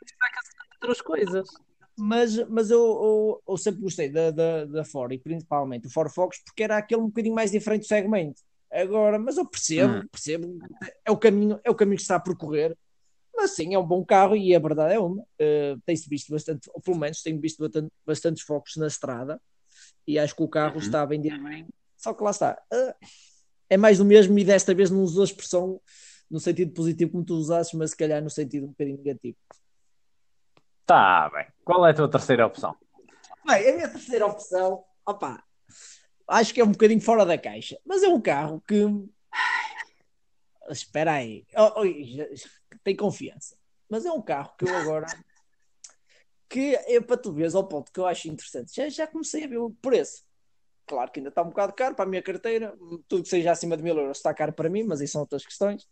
outras 0.80 1.02
coisas. 1.02 1.48
mas, 1.96 2.36
mas 2.48 2.70
eu, 2.70 2.78
eu, 2.78 3.42
eu 3.48 3.56
sempre 3.56 3.82
gostei 3.82 4.08
da, 4.08 4.30
da, 4.30 4.64
da 4.64 4.84
Ford 4.84 5.12
e 5.12 5.18
principalmente 5.18 5.86
o 5.86 5.90
Ford 5.90 6.10
Focus 6.10 6.38
porque 6.44 6.62
era 6.62 6.78
aquele 6.78 7.02
um 7.02 7.08
bocadinho 7.08 7.34
mais 7.34 7.50
diferente 7.50 7.82
do 7.82 7.86
segmento. 7.88 8.40
Agora, 8.70 9.18
mas 9.18 9.36
eu 9.36 9.46
percebo, 9.46 9.94
Hum. 9.94 10.08
percebo, 10.10 10.58
é 11.04 11.10
o 11.10 11.16
caminho, 11.16 11.58
é 11.64 11.70
o 11.70 11.74
caminho 11.74 11.96
que 11.96 12.02
está 12.02 12.16
a 12.16 12.20
percorrer. 12.20 12.76
Mas 13.34 13.52
sim, 13.52 13.72
é 13.74 13.78
um 13.78 13.86
bom 13.86 14.04
carro 14.04 14.36
e 14.36 14.54
a 14.54 14.58
verdade 14.58 14.94
é 14.94 14.98
uma. 14.98 15.22
Uh, 15.22 15.80
tem-se 15.86 16.08
visto 16.08 16.30
bastante, 16.32 16.68
ou 16.74 16.80
pelo 16.80 16.98
menos 16.98 17.22
tenho 17.22 17.40
visto 17.40 17.58
bastante, 17.62 17.88
bastantes 18.04 18.42
focos 18.42 18.76
na 18.76 18.86
estrada 18.88 19.40
e 20.08 20.18
acho 20.18 20.34
que 20.34 20.42
o 20.42 20.48
carro 20.48 20.76
Uhum. 20.76 20.80
está 20.80 21.02
a 21.02 21.06
vender 21.06 21.38
bem. 21.42 21.66
Só 21.96 22.14
que 22.14 22.22
lá 22.24 22.30
está, 22.30 22.58
uh, 22.72 23.06
é 23.68 23.76
mais 23.76 23.98
do 23.98 24.04
mesmo 24.04 24.38
e 24.38 24.44
desta 24.44 24.74
vez 24.74 24.90
não 24.90 25.02
usou 25.02 25.20
a 25.22 25.26
expressão 25.26 25.80
no 26.30 26.40
sentido 26.40 26.72
positivo 26.72 27.12
como 27.12 27.24
tu 27.24 27.34
usasses, 27.34 27.74
mas 27.74 27.90
se 27.90 27.96
calhar 27.96 28.22
no 28.22 28.30
sentido 28.30 28.64
um 28.64 28.70
bocadinho 28.70 28.96
negativo. 28.98 29.36
Tá 30.86 31.28
bem. 31.30 31.46
Qual 31.64 31.86
é 31.86 31.90
a 31.90 31.94
tua 31.94 32.10
terceira 32.10 32.46
opção? 32.46 32.74
Bem, 33.46 33.68
a 33.68 33.74
minha 33.74 33.88
terceira 33.88 34.26
opção, 34.26 34.82
opá, 35.06 35.42
acho 36.26 36.54
que 36.54 36.60
é 36.60 36.64
um 36.64 36.72
bocadinho 36.72 37.00
fora 37.00 37.26
da 37.26 37.36
caixa, 37.36 37.78
mas 37.84 38.02
é 38.02 38.08
um 38.08 38.20
carro 38.20 38.62
que. 38.66 38.84
Espera 40.70 41.12
aí, 41.14 41.46
Oh, 41.56 41.80
oh, 41.80 42.78
tem 42.84 42.94
confiança. 42.96 43.56
Mas 43.88 44.04
é 44.04 44.12
um 44.12 44.20
carro 44.20 44.54
que 44.58 44.66
eu 44.66 44.76
agora. 44.76 45.06
Que 46.48 46.74
é 46.74 47.00
para 47.00 47.16
tu 47.16 47.32
veres 47.32 47.54
ao 47.54 47.66
ponto 47.66 47.92
que 47.92 48.00
eu 48.00 48.06
acho 48.06 48.28
interessante. 48.28 48.74
Já, 48.74 48.88
já 48.88 49.06
comecei 49.06 49.44
a 49.44 49.48
ver 49.48 49.58
o 49.58 49.70
preço. 49.70 50.24
Claro 50.86 51.10
que 51.12 51.20
ainda 51.20 51.28
está 51.28 51.42
um 51.42 51.48
bocado 51.48 51.74
caro 51.74 51.94
para 51.94 52.06
a 52.06 52.08
minha 52.08 52.22
carteira. 52.22 52.74
Tudo 53.06 53.22
que 53.22 53.28
seja 53.28 53.52
acima 53.52 53.76
de 53.76 53.82
mil 53.82 53.96
euros 53.96 54.16
está 54.16 54.32
caro 54.32 54.52
para 54.52 54.70
mim, 54.70 54.84
mas 54.84 55.00
aí 55.00 55.08
são 55.08 55.20
outras 55.20 55.44
questões. 55.44 55.86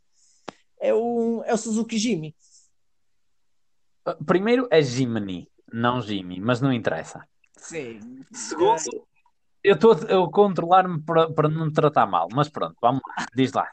É 0.80 0.94
o, 0.94 1.42
é 1.44 1.52
o 1.52 1.58
Suzuki 1.58 1.98
Jimmy. 1.98 2.34
Uh, 4.08 4.24
Primeiro 4.24 4.66
é 4.70 4.80
Jimny, 4.80 5.50
não 5.70 6.00
Jimmy, 6.00 6.40
mas 6.40 6.60
não 6.60 6.72
interessa. 6.72 7.28
Sim. 7.56 8.00
Segundo, 8.32 9.06
eu 9.62 9.74
estou 9.74 9.92
a 9.92 10.30
controlar-me 10.30 11.02
para, 11.02 11.30
para 11.30 11.48
não 11.48 11.66
me 11.66 11.72
tratar 11.72 12.06
mal, 12.06 12.28
mas 12.32 12.48
pronto, 12.48 12.76
vamos 12.80 13.02
lá, 13.08 13.26
diz 13.34 13.52
lá. 13.52 13.68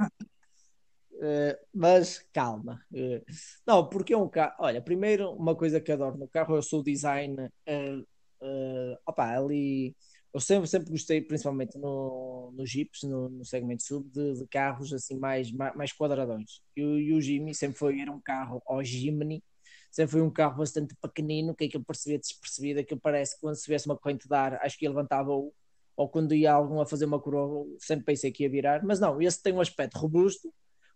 Uh, 1.23 1.55
mas 1.73 2.19
calma. 2.33 2.81
Uh, 2.91 3.23
não, 3.65 3.87
porque 3.87 4.13
é 4.13 4.17
um 4.17 4.27
carro. 4.29 4.55
Olha, 4.59 4.81
primeiro, 4.81 5.31
uma 5.31 5.55
coisa 5.55 5.79
que 5.79 5.91
adoro 5.91 6.17
no 6.17 6.27
carro 6.27 6.55
é 6.55 6.59
o 6.59 6.61
seu 6.61 6.83
design. 6.83 7.35
Uh, 7.67 8.01
uh, 8.41 8.97
opa, 9.05 9.29
ali. 9.37 9.95
Eu 10.33 10.39
sempre, 10.39 10.67
sempre 10.67 10.89
gostei, 10.89 11.21
principalmente 11.21 11.77
no, 11.77 12.51
no 12.57 12.65
Jeeps, 12.65 13.03
no, 13.03 13.29
no 13.29 13.45
segmento 13.45 13.83
sub, 13.83 14.09
de, 14.09 14.33
de 14.39 14.47
carros 14.47 14.91
assim 14.91 15.15
mais, 15.17 15.51
mais, 15.51 15.93
quadradões. 15.93 16.59
E, 16.75 16.83
o- 16.83 16.99
e 16.99 17.13
o 17.13 17.21
Jimmy 17.21 17.53
sempre 17.53 17.77
foi 17.77 18.01
era 18.01 18.11
um 18.11 18.19
carro, 18.19 18.59
ou 18.65 18.83
Jimny, 18.83 19.43
sempre 19.91 20.11
foi 20.13 20.21
um 20.23 20.31
carro 20.31 20.57
bastante 20.57 20.95
pequenino, 21.01 21.53
que 21.55 21.65
aquilo 21.65 21.83
percebia 21.85 22.17
despercebido, 22.19 22.79
aquilo 22.79 22.99
parece 22.99 23.35
que 23.35 23.41
quando 23.41 23.55
se 23.55 23.63
tivesse 23.63 23.85
uma 23.85 23.95
corrente 23.97 24.27
de 24.27 24.33
ar, 24.35 24.55
acho 24.63 24.75
que 24.77 24.85
ele 24.85 24.95
levantava 24.95 25.31
o 25.31 25.53
ou 25.95 26.09
quando 26.09 26.33
ia 26.33 26.51
algum 26.51 26.81
a 26.81 26.87
fazer 26.87 27.05
uma 27.05 27.19
curva, 27.21 27.65
sempre 27.79 28.05
pensei 28.05 28.31
que 28.31 28.41
ia 28.43 28.49
virar, 28.49 28.83
mas 28.83 28.99
não, 28.99 29.21
esse 29.21 29.41
tem 29.43 29.53
um 29.53 29.61
aspecto 29.61 29.99
robusto, 29.99 30.51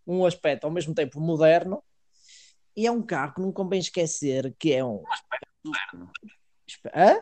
um 0.07 0.25
aspecto 0.25 0.63
ao 0.65 0.71
mesmo 0.71 0.93
tempo 0.95 1.19
moderno 1.19 1.83
e 2.75 2.87
é 2.87 2.91
um 2.91 3.01
carro 3.01 3.33
que 3.35 3.41
não 3.41 3.51
convém 3.51 3.79
esquecer 3.79 4.55
que 4.57 4.71
é 4.73 4.83
um. 4.83 5.03
Moderno. 5.65 6.11
Hã? 6.95 7.21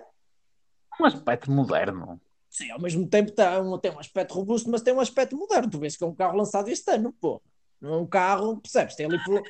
Um 1.00 1.06
aspecto 1.06 1.52
moderno. 1.52 2.22
Sim, 2.50 2.72
ao 2.72 2.80
mesmo 2.80 3.08
tempo 3.08 3.32
tem 3.32 3.46
um, 3.62 3.78
tem 3.78 3.92
um 3.92 4.00
aspecto 4.00 4.34
robusto, 4.36 4.70
mas 4.70 4.82
tem 4.82 4.94
um 4.94 5.00
aspecto 5.00 5.36
moderno. 5.36 5.70
Tu 5.70 5.80
vês 5.80 5.98
que 5.98 6.04
é 6.04 6.08
um 6.08 6.16
carro 6.16 6.38
lançado 6.38 6.70
este 6.70 6.90
ano, 6.92 7.12
pô. 7.20 7.42
Não 7.82 7.94
é 7.96 7.98
um 7.98 8.08
carro, 8.08 8.62
percebes? 8.62 8.96
Tem 8.96 9.06
ali, 9.06 9.22
por, 9.24 9.42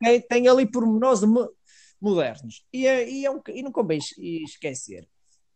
tem, 0.00 0.20
tem 0.22 0.48
ali 0.48 0.70
pormenores 0.70 1.22
mo- 1.22 1.52
modernos. 2.00 2.64
E, 2.72 2.86
é, 2.86 3.08
e, 3.08 3.26
é 3.26 3.30
um, 3.30 3.40
e 3.48 3.62
não 3.62 3.70
convém 3.72 3.98
es- 3.98 4.16
esquecer 4.18 5.06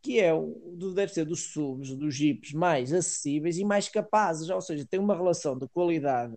que 0.02 0.20
é 0.20 0.32
o, 0.32 0.76
deve 0.94 1.12
ser 1.12 1.24
dos 1.24 1.52
subs, 1.52 1.92
dos 1.96 2.14
jeeps 2.14 2.52
mais 2.52 2.92
acessíveis 2.92 3.58
e 3.58 3.64
mais 3.64 3.88
capazes, 3.88 4.48
ou 4.48 4.60
seja, 4.60 4.86
tem 4.88 5.00
uma 5.00 5.16
relação 5.16 5.58
de 5.58 5.66
qualidade, 5.70 6.36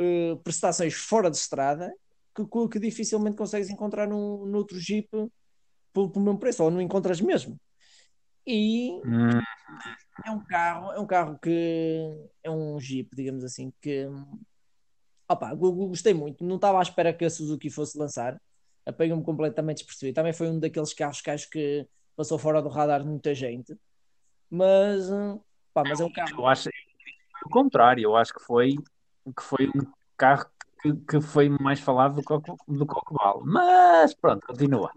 eh, 0.00 0.36
prestações 0.42 0.94
fora 0.94 1.30
de 1.30 1.36
estrada, 1.36 1.92
que, 2.34 2.44
que- 2.68 2.78
dificilmente 2.80 3.36
consegues 3.36 3.70
encontrar 3.70 4.06
num, 4.08 4.46
noutro 4.46 4.78
jeep 4.80 5.08
pelo, 5.92 6.10
pelo 6.10 6.24
mesmo 6.24 6.38
preço, 6.38 6.64
ou 6.64 6.70
não 6.70 6.80
encontras 6.80 7.20
mesmo. 7.20 7.58
E 8.46 9.00
Hum, 9.04 9.40
é 10.24 10.30
um 10.30 10.44
carro, 10.44 10.92
é 10.92 11.00
um 11.00 11.06
carro 11.06 11.38
que 11.38 12.28
é 12.42 12.50
um 12.50 12.78
Jeep, 12.80 13.08
digamos 13.14 13.44
assim, 13.44 13.72
que 13.80 14.06
opa, 15.28 15.54
gostei 15.54 16.14
muito. 16.14 16.44
Não 16.44 16.56
estava 16.56 16.78
à 16.78 16.82
espera 16.82 17.12
que 17.12 17.24
a 17.24 17.30
Suzuki 17.30 17.70
fosse 17.70 17.98
lançar. 17.98 18.40
Apanhou-me 18.84 19.22
completamente 19.22 19.78
despercebido. 19.78 20.14
Também 20.16 20.32
foi 20.32 20.48
um 20.48 20.58
daqueles 20.58 20.92
carros 20.92 21.20
que 21.20 21.30
acho 21.30 21.50
que 21.50 21.86
passou 22.16 22.38
fora 22.38 22.60
do 22.62 22.68
radar 22.68 23.02
de 23.02 23.08
muita 23.08 23.34
gente. 23.34 23.76
Mas, 24.50 25.08
pá, 25.72 25.84
mas 25.84 26.00
é 26.00 26.04
um 26.04 26.12
carro. 26.12 26.40
Eu 26.40 26.46
acho 26.46 26.68
o 27.44 27.48
contrário, 27.48 28.02
eu 28.02 28.16
acho 28.16 28.34
que 28.34 28.42
foi, 28.42 28.76
que 29.32 29.42
foi 29.42 29.68
um 29.68 29.86
carro 30.16 30.46
que, 30.82 30.94
que 30.94 31.20
foi 31.20 31.48
mais 31.48 31.80
falado 31.80 32.16
do 32.16 32.22
que, 32.22 32.52
do 32.68 32.86
que 32.86 32.94
Mas 33.44 34.14
pronto, 34.14 34.46
continua. 34.46 34.90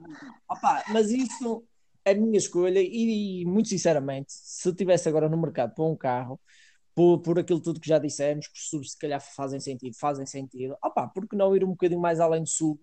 Opa, 0.49 0.83
mas 0.89 1.09
isso 1.09 1.63
é 2.05 2.11
a 2.11 2.15
minha 2.15 2.37
escolha 2.37 2.79
e, 2.79 3.41
e, 3.41 3.45
muito 3.45 3.69
sinceramente, 3.69 4.31
se 4.31 4.67
eu 4.67 4.75
tivesse 4.75 5.07
agora 5.07 5.29
no 5.29 5.37
mercado 5.37 5.73
para 5.73 5.83
um 5.85 5.95
carro, 5.95 6.39
por, 6.95 7.19
por 7.21 7.39
aquilo 7.39 7.59
tudo 7.59 7.79
que 7.79 7.87
já 7.87 7.97
dissemos, 7.97 8.47
que 8.47 8.57
os 8.57 8.69
subs 8.69 8.91
se 8.91 8.97
calhar 8.97 9.19
fazem 9.19 9.59
sentido, 9.59 9.95
fazem 9.97 10.25
sentido, 10.25 10.77
opa, 10.83 11.07
porque 11.07 11.35
não 11.35 11.55
ir 11.55 11.63
um 11.63 11.69
bocadinho 11.69 12.01
mais 12.01 12.19
além 12.19 12.43
do 12.43 12.49
sub 12.49 12.79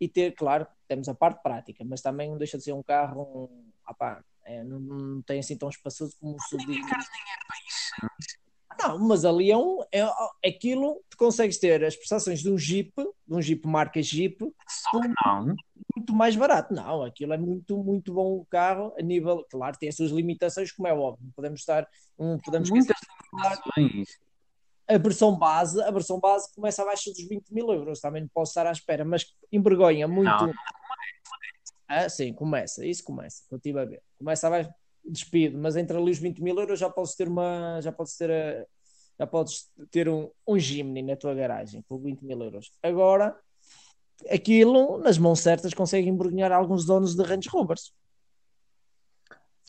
e 0.00 0.08
ter, 0.08 0.32
claro, 0.32 0.66
temos 0.88 1.08
a 1.08 1.14
parte 1.14 1.42
prática, 1.42 1.84
mas 1.84 2.00
também 2.00 2.30
não 2.30 2.38
deixa 2.38 2.58
de 2.58 2.64
ser 2.64 2.72
um 2.72 2.82
carro, 2.82 3.48
um, 3.50 3.70
opa, 3.88 4.22
é, 4.44 4.64
não, 4.64 4.80
não, 4.80 5.22
tem 5.22 5.38
assim 5.38 5.56
tão 5.56 5.68
espaçoso 5.68 6.16
como 6.20 6.36
o 6.36 6.40
sub. 6.40 6.64
Ninguém 6.66 6.82
quer 6.82 6.98
dinheiro 6.98 7.42
para 7.46 7.56
isso. 7.68 8.39
Não, 8.82 8.98
mas 8.98 9.26
ali 9.26 9.50
é, 9.50 9.56
um, 9.56 9.80
é 9.92 10.48
aquilo 10.48 11.02
que 11.10 11.16
consegues 11.16 11.58
ter 11.58 11.84
as 11.84 11.94
prestações 11.94 12.40
de 12.40 12.50
um 12.50 12.56
Jeep, 12.56 12.92
de 12.96 13.34
um 13.34 13.42
Jeep 13.42 13.66
marca 13.66 14.02
Jeep, 14.02 14.40
não. 15.22 15.54
muito 15.94 16.14
mais 16.14 16.34
barato. 16.34 16.72
Não, 16.72 17.02
aquilo 17.02 17.34
é 17.34 17.36
muito, 17.36 17.76
muito 17.84 18.14
bom 18.14 18.38
o 18.38 18.46
carro 18.46 18.94
a 18.98 19.02
nível, 19.02 19.44
claro, 19.50 19.76
tem 19.78 19.90
as 19.90 19.96
suas 19.96 20.10
limitações, 20.10 20.72
como 20.72 20.88
é 20.88 20.94
óbvio. 20.94 21.30
Podemos 21.36 21.60
estar, 21.60 21.86
um, 22.18 22.38
podemos 22.38 22.70
muitas 22.70 22.96
limitações. 23.32 24.18
A 24.88 24.98
versão 24.98 25.38
base, 25.38 25.80
a 25.82 25.90
versão 25.90 26.18
base 26.18 26.52
começa 26.54 26.82
abaixo 26.82 27.10
dos 27.10 27.28
20 27.28 27.50
mil 27.50 27.70
euros, 27.70 28.00
também 28.00 28.22
não 28.22 28.28
posso 28.28 28.50
estar 28.50 28.66
à 28.66 28.72
espera, 28.72 29.04
mas 29.04 29.26
envergonha 29.52 30.08
muito. 30.08 30.30
Não. 30.30 30.52
Ah, 31.86 32.08
sim, 32.08 32.32
começa, 32.32 32.86
isso 32.86 33.04
começa, 33.04 33.44
eu 33.50 33.56
estive 33.56 33.78
a 33.78 33.84
ver. 33.84 34.02
Começa 34.16 34.46
abaixo, 34.46 34.70
despido, 35.10 35.58
mas 35.58 35.76
entre 35.76 35.96
ali 35.96 36.10
os 36.10 36.18
20 36.18 36.42
mil 36.42 36.58
euros 36.58 36.78
já 36.78 36.88
podes 36.88 37.14
ter 37.14 37.28
uma. 37.28 37.80
Já 37.80 37.92
podes 37.92 38.16
ter, 38.16 38.30
a, 38.30 38.66
já 39.18 39.26
podes 39.26 39.70
ter 39.90 40.08
um, 40.08 40.30
um 40.46 40.58
Jimny 40.58 41.02
na 41.02 41.16
tua 41.16 41.34
garagem 41.34 41.82
por 41.82 41.98
20 41.98 42.22
mil 42.22 42.42
euros. 42.42 42.70
Agora, 42.82 43.38
aquilo, 44.30 44.98
nas 44.98 45.18
mãos 45.18 45.40
certas, 45.40 45.74
consegue 45.74 46.08
embrulhar 46.08 46.52
alguns 46.52 46.84
donos 46.84 47.14
de 47.14 47.22
Range 47.22 47.48
Rovers. 47.48 47.92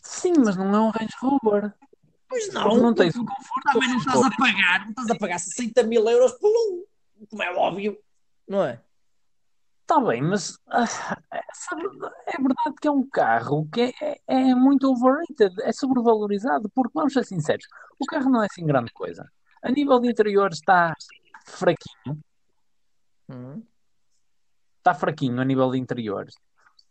Sim, 0.02 0.32
mas 0.44 0.56
não 0.56 0.74
é 0.74 0.80
um 0.80 0.90
Range 0.90 1.14
Rover. 1.20 1.72
Pois 2.28 2.52
não. 2.52 2.76
não 2.76 2.94
tens 2.94 3.14
o 3.14 3.24
conforto. 3.24 3.72
Também 3.72 3.88
não 3.88 3.98
estás 3.98 4.24
a 4.24 4.30
pagar, 4.30 4.80
não 4.84 4.90
estás 4.90 5.10
a 5.10 5.14
pagar 5.16 5.38
60 5.38 5.82
mil 5.84 6.08
euros 6.08 6.32
por 6.32 6.50
um, 6.50 6.84
como 7.28 7.42
é 7.42 7.54
óbvio, 7.54 7.98
não 8.48 8.64
é? 8.64 8.80
Está 9.92 10.06
bem, 10.06 10.22
mas 10.22 10.52
uh, 10.52 10.86
sabe, 11.52 11.82
é 12.26 12.38
verdade 12.38 12.76
que 12.80 12.88
é 12.88 12.90
um 12.90 13.06
carro 13.06 13.68
que 13.70 13.82
é, 13.82 13.92
é, 14.00 14.20
é, 14.26 14.54
muito 14.54 14.90
overrated, 14.90 15.54
é 15.60 15.70
sobrevalorizado, 15.70 16.70
porque 16.74 16.92
vamos 16.94 17.12
ser 17.12 17.26
sinceros, 17.26 17.66
o 18.00 18.06
carro 18.06 18.30
não 18.30 18.42
é 18.42 18.46
assim 18.46 18.64
grande 18.64 18.90
coisa. 18.90 19.30
A 19.62 19.70
nível 19.70 20.00
de 20.00 20.08
interior 20.08 20.50
está 20.50 20.94
fraquinho. 21.44 22.18
Hum. 23.28 23.62
Está 24.78 24.94
fraquinho 24.94 25.38
a 25.38 25.44
nível 25.44 25.70
de 25.70 25.78
interiores. 25.78 26.36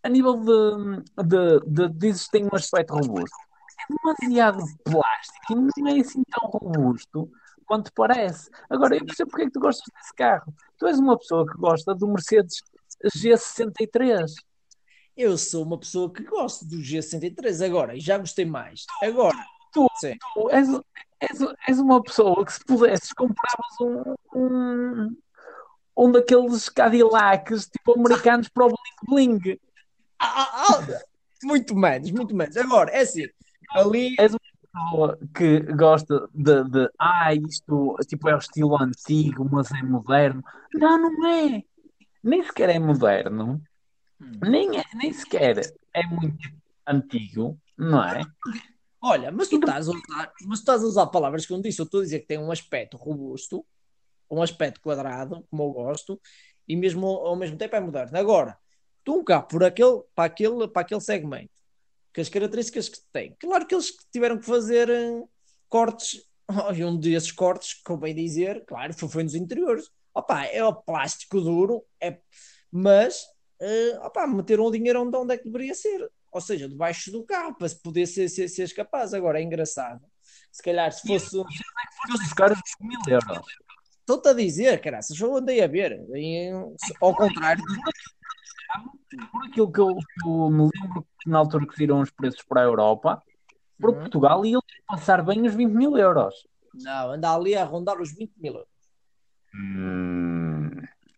A 0.04 0.08
nível 0.08 0.36
de, 0.36 1.24
de, 1.24 1.60
de, 1.66 1.90
dizes 1.98 2.26
que 2.26 2.34
tem 2.34 2.46
um 2.46 2.56
aspecto 2.56 2.94
robusto. 2.94 3.36
É 3.80 3.96
demasiado 3.96 4.64
plástico 4.84 5.54
e 5.76 5.82
não 5.82 5.90
é 5.90 6.00
assim 6.00 6.22
tão 6.30 6.52
robusto 6.52 7.32
quanto 7.66 7.92
parece. 7.94 8.48
Agora, 8.70 8.96
eu 8.96 9.04
percebo 9.04 9.32
porque 9.32 9.44
é 9.44 9.46
que 9.48 9.54
tu 9.54 9.60
gostas 9.60 9.88
desse 9.96 10.14
carro. 10.14 10.54
Tu 10.78 10.86
és 10.86 11.00
uma 11.00 11.18
pessoa 11.18 11.48
que 11.48 11.58
gosta 11.58 11.96
do 11.96 12.08
Mercedes 12.08 12.62
G63. 13.16 14.32
Eu 15.16 15.38
sou 15.38 15.64
uma 15.64 15.78
pessoa 15.78 16.12
que 16.12 16.24
gosto 16.24 16.66
do 16.66 16.78
G63 16.78 17.66
agora 17.66 17.96
e 17.96 18.00
já 18.00 18.18
gostei 18.18 18.46
mais. 18.46 18.86
Agora, 19.04 19.38
tu, 19.74 19.88
tu 20.34 20.50
és, 20.50 20.68
és, 21.20 21.40
és, 21.68 21.80
uma 21.80 22.02
pessoa 22.02 22.46
que 22.46 22.54
se 22.54 22.64
pudesses 22.66 23.12
compravas 23.14 23.82
um, 23.82 24.16
um, 24.36 25.18
um 25.98 26.12
daqueles 26.12 26.70
Cadillacs 26.70 27.68
tipo 27.68 28.00
americanos 28.00 28.48
para 28.50 28.66
o 28.66 28.70
Bling 28.70 29.40
Bling. 29.42 29.60
Ah, 30.20 30.44
ah, 30.44 30.74
ah, 30.74 31.02
muito 31.44 31.76
menos, 31.76 32.12
muito 32.12 32.36
menos. 32.36 32.56
Agora, 32.58 32.92
é 32.92 33.02
assim, 33.02 33.28
ali. 33.72 34.16
És 34.18 34.32
uma 34.32 34.40
pessoa 34.72 35.20
que 35.36 35.60
gosta 35.74 36.30
de, 36.34 36.64
de 36.70 36.90
ah, 36.98 37.34
isto 37.34 37.96
tipo 38.08 38.30
é 38.30 38.36
o 38.36 38.40
estilo 38.40 38.82
antigo, 38.82 39.48
mas 39.52 39.72
é 39.72 39.84
moderno. 39.84 40.44
Não, 40.74 40.98
não 40.98 41.28
é 41.28 41.64
nem 42.24 42.44
sequer 42.44 42.70
é 42.70 42.80
moderno, 42.80 43.62
hum. 44.20 44.32
nem, 44.42 44.80
é, 44.80 44.84
nem 44.94 45.12
sequer 45.12 45.60
é 45.94 46.06
muito 46.08 46.50
antigo, 46.86 47.60
não 47.78 48.04
é? 48.04 48.22
Olha, 49.04 49.32
mas 49.32 49.48
tu, 49.48 49.56
estás 49.56 49.88
a 49.88 49.92
usar, 49.92 50.34
mas 50.46 50.60
tu 50.60 50.62
estás 50.62 50.84
a 50.84 50.86
usar 50.86 51.08
palavras 51.08 51.46
que 51.46 51.52
eu 51.52 51.58
não 51.58 51.62
disse. 51.64 51.80
Eu 51.80 51.86
estou 51.86 52.02
a 52.02 52.04
dizer 52.04 52.20
que 52.20 52.28
tem 52.28 52.38
um 52.38 52.52
aspecto 52.52 52.98
robusto, 52.98 53.66
um 54.30 54.44
aspecto 54.44 54.80
quadrado, 54.80 55.46
como 55.50 55.64
eu 55.64 55.72
gosto, 55.72 56.22
e 56.68 56.76
mesmo 56.76 57.08
ao 57.08 57.36
mesmo 57.36 57.58
tempo 57.58 57.76
é 57.76 57.80
moderno. 57.80 58.18
Agora, 58.18 58.58
tu 59.04 59.20
um 59.20 59.24
carro 59.24 59.48
por 59.48 59.64
aquele, 59.64 60.04
para, 60.14 60.26
aquele, 60.26 60.68
para 60.68 60.82
aquele 60.84 61.02
segmento, 61.02 61.52
que 62.14 62.22
as 62.22 62.30
características 62.30 62.90
que 62.90 63.00
tem, 63.12 63.36
claro 63.40 63.66
que 63.66 63.74
eles 63.74 63.92
tiveram 64.12 64.38
que 64.38 64.46
fazer 64.46 64.90
uh, 64.90 65.28
cortes, 65.68 66.22
e 66.76 66.86
um 66.86 66.98
desses 66.98 67.32
cortes, 67.32 67.74
como 67.84 68.02
bem 68.02 68.14
dizer, 68.14 68.64
claro, 68.66 68.94
foi, 68.94 69.10
foi 69.10 69.24
nos 69.24 69.34
interiores. 69.34 69.90
Opa, 70.14 70.46
é 70.46 70.64
o 70.64 70.74
plástico 70.74 71.40
duro, 71.40 71.84
é, 72.02 72.20
mas 72.72 73.24
uh, 73.62 74.06
opa, 74.06 74.28
meteram 74.28 74.66
o 74.66 74.72
dinheiro 74.72 75.02
onde, 75.02 75.18
onde 75.18 75.34
é 75.34 75.38
que 75.38 75.46
deveria 75.46 75.74
ser, 75.74 76.10
ou 76.32 76.42
seja, 76.42 76.68
debaixo 76.68 77.12
do 77.12 77.24
carro, 77.24 77.56
para 77.56 77.68
poder 77.84 78.06
ser, 78.06 78.30
ser, 78.30 78.48
ser 78.48 78.74
capaz. 78.74 79.14
Agora 79.14 79.40
é 79.40 79.44
engraçado. 79.44 80.02
Se 80.52 80.62
calhar 80.62 80.92
se 80.92 81.08
fosse. 81.08 81.30
Se 81.30 82.12
fosse 82.12 82.24
buscar 82.24 82.52
os 82.52 82.60
mil 82.80 83.00
euros. 83.08 83.46
Estou-te 84.00 84.30
a 84.30 84.34
dizer, 84.34 84.82
caraças, 84.82 85.20
eu 85.20 85.36
andei 85.36 85.62
a 85.62 85.68
ver. 85.68 86.04
E, 86.16 86.50
ao 87.02 87.16
contrário. 87.16 87.64
Por 89.32 89.46
aquilo 89.46 89.72
que 89.72 89.80
eu, 89.80 89.96
que 89.96 90.28
eu, 90.28 90.50
me 90.50 90.70
lembro 90.74 91.06
que 91.20 91.30
na 91.30 91.38
altura 91.38 91.68
que 91.68 91.78
viram 91.78 92.00
os 92.00 92.10
preços 92.10 92.42
para 92.44 92.62
a 92.62 92.64
Europa, 92.64 93.22
para 93.78 93.92
uhum. 93.92 94.00
Portugal 94.00 94.46
ia 94.46 94.58
passar 94.88 95.24
bem 95.24 95.46
os 95.46 95.54
20 95.54 95.72
mil 95.72 95.98
euros. 95.98 96.34
Não, 96.74 97.12
anda 97.12 97.34
ali 97.34 97.56
a 97.56 97.66
rondar 97.66 98.00
os 98.00 98.14
20 98.14 98.32
mil 98.38 98.54
euros. 98.54 98.71
Hum... 99.54 100.70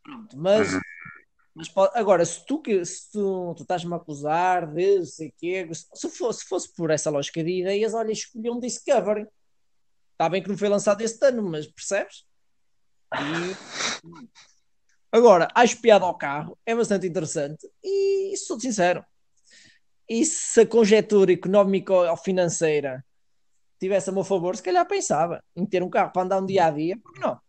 Pronto, 0.03 0.37
mas, 0.37 0.67
mas 1.55 1.69
pode, 1.69 1.97
agora, 1.97 2.25
se 2.25 2.45
tu, 2.45 2.61
se 2.85 3.11
tu, 3.11 3.53
tu 3.55 3.61
estás-me 3.63 3.93
a 3.93 3.97
acusar 3.97 4.67
de 4.73 4.97
não 4.97 5.05
sei 5.05 5.33
quê, 5.37 5.67
se 5.71 6.09
fosse, 6.09 6.45
fosse 6.45 6.73
por 6.73 6.91
essa 6.91 7.09
lógica 7.09 7.43
de 7.43 7.61
ideias, 7.61 7.93
olha, 7.93 8.11
escolhi 8.11 8.49
um 8.49 8.59
Discovery. 8.59 9.27
Está 10.11 10.29
bem 10.29 10.43
que 10.43 10.49
não 10.49 10.57
foi 10.57 10.69
lançado 10.69 11.01
este 11.01 11.25
ano, 11.25 11.41
mas 11.43 11.67
percebes? 11.67 12.25
E... 13.13 14.01
Agora, 15.11 15.47
acho 15.53 15.79
piada 15.79 16.05
ao 16.05 16.17
carro, 16.17 16.57
é 16.65 16.75
bastante 16.75 17.07
interessante 17.07 17.69
e 17.83 18.35
sou 18.37 18.59
sincero. 18.59 19.05
E 20.09 20.25
se 20.25 20.61
a 20.61 20.67
conjetura 20.67 21.31
económica 21.31 21.93
ou 21.93 22.17
financeira 22.17 23.05
tivesse 23.79 24.09
a 24.09 24.13
meu 24.13 24.23
favor, 24.23 24.55
se 24.55 24.63
calhar 24.63 24.85
pensava 24.87 25.43
em 25.55 25.65
ter 25.65 25.83
um 25.83 25.89
carro 25.89 26.11
para 26.11 26.23
andar 26.23 26.41
um 26.41 26.45
dia 26.45 26.65
a 26.65 26.71
dia, 26.71 26.97
porque 27.01 27.19
não? 27.19 27.39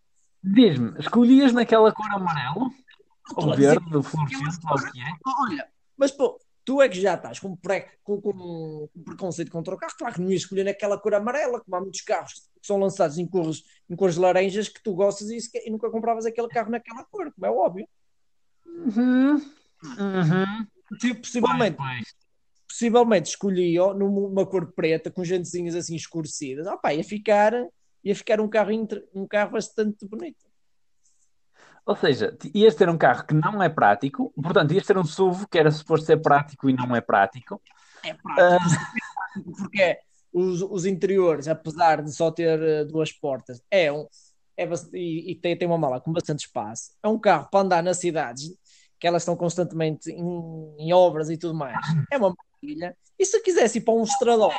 Diz-me, 0.45 0.99
escolhias 1.01 1.53
naquela 1.53 1.91
cor 1.91 2.11
amarelo? 2.11 2.71
Ou 3.37 3.57
verde, 3.57 4.03
fluorescente, 4.03 4.59
lá 4.63 4.75
o 4.75 4.93
que 4.93 5.01
é? 5.01 5.09
Olha, 5.49 5.69
mas 5.97 6.11
pô, 6.11 6.39
tu 6.65 6.83
é 6.83 6.89
que 6.89 7.01
já 7.01 7.15
estás 7.15 7.41
com, 7.41 7.57
com, 7.57 8.21
com, 8.21 8.89
com 8.93 9.03
preconceito 9.05 9.51
contra 9.51 9.75
o 9.75 9.79
carro, 9.79 9.95
claro 9.97 10.15
que 10.15 10.21
não 10.21 10.31
ias 10.31 10.43
escolher 10.43 10.65
naquela 10.65 10.99
cor 10.99 11.15
amarela, 11.15 11.61
como 11.61 11.77
há 11.77 11.81
muitos 11.81 12.03
carros 12.03 12.35
que 12.61 12.67
são 12.67 12.79
lançados 12.79 13.17
em 13.17 13.27
cores, 13.27 13.63
em 13.89 13.97
cores 13.97 14.17
laranjas 14.17 14.69
que 14.69 14.83
tu 14.83 14.95
gostas 14.95 15.31
e, 15.31 15.39
e 15.67 15.71
nunca 15.71 15.91
compravas 15.91 16.27
aquele 16.27 16.49
carro 16.49 16.71
naquela 16.71 17.05
cor, 17.05 17.33
como 17.33 17.47
é 17.47 17.51
óbvio. 17.51 17.89
Uhum. 18.67 19.37
Uhum. 19.99 20.67
Tipo, 20.99 21.21
possivelmente, 21.21 21.77
pois, 21.79 22.15
possivelmente 22.69 23.31
escolhi 23.31 23.77
numa 23.77 24.45
cor 24.45 24.73
preta 24.73 25.11
com 25.11 25.25
gentezinhas 25.25 25.75
assim 25.75 25.97
escurecidas, 25.97 26.67
opa, 26.67 26.93
ia 26.93 27.05
ficar 27.05 27.53
ia 28.05 28.15
ficar 28.15 28.41
um 28.41 28.49
carro, 28.49 28.71
um 29.15 29.27
carro 29.27 29.53
bastante 29.53 30.07
bonito. 30.07 30.45
Ou 31.87 31.97
seja, 31.97 32.37
ias 32.55 32.75
ter 32.75 32.89
um 32.89 32.97
carro 32.97 33.27
que 33.27 33.35
não 33.35 33.63
é 33.63 33.69
prático, 33.69 34.33
portanto, 34.41 34.73
ias 34.73 34.87
ter 34.87 34.97
um 34.97 35.05
SUV 35.05 35.47
que 35.51 35.59
era 35.59 35.71
suposto 35.71 36.07
ser 36.07 36.19
prático 36.19 36.69
e 36.69 36.73
não 36.73 36.95
é 36.97 37.01
prático. 37.01 37.61
É 38.03 38.15
prático, 38.15 38.83
uh... 39.37 39.53
porque 39.57 39.99
os, 40.33 40.63
os 40.63 40.87
interiores, 40.87 41.47
apesar 41.47 42.03
de 42.03 42.13
só 42.13 42.31
ter 42.31 42.61
eh, 42.61 42.85
duas 42.85 43.13
portas, 43.13 43.63
é 43.71 43.93
um, 43.93 44.07
é 44.57 44.67
e, 44.95 45.33
e 45.33 45.35
tem, 45.35 45.57
tem 45.57 45.69
uma 45.69 45.79
mala 45.79 46.01
com 46.01 46.13
bastante 46.13 46.47
espaço. 46.47 46.93
É 47.03 47.09
um 47.09 47.19
carro 47.19 47.49
para 47.51 47.61
andar 47.61 47.83
nas 47.83 47.99
cidades, 47.99 48.51
que 48.99 49.07
elas 49.07 49.23
estão 49.23 49.37
constantemente 49.37 50.11
em, 50.11 50.75
em 50.79 50.93
obras 50.93 51.29
e 51.29 51.37
tudo 51.37 51.55
mais. 51.55 51.77
É 52.11 52.17
uma 52.17 52.35
maravilha. 52.35 52.97
E 53.19 53.25
se 53.27 53.41
quisesse 53.43 53.79
ir 53.79 53.83
para 53.83 53.95
um 53.95 54.03
estradão 54.03 54.51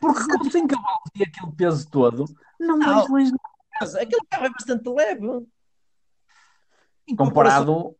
Porque 0.00 0.22
com 0.38 0.50
100 0.50 0.66
cavalos 0.66 1.10
e 1.16 1.22
aquele 1.22 1.52
peso 1.52 1.88
todo, 1.90 2.24
não, 2.58 2.76
Não. 2.78 2.94
vais 3.06 3.08
longe. 3.10 3.32
Mas 3.80 3.94
aquele 3.94 4.24
carro 4.28 4.46
é 4.46 4.50
bastante 4.50 4.88
leve. 4.88 5.26
Em 7.08 7.16
comparação, 7.16 7.64
Comparado, 7.66 7.96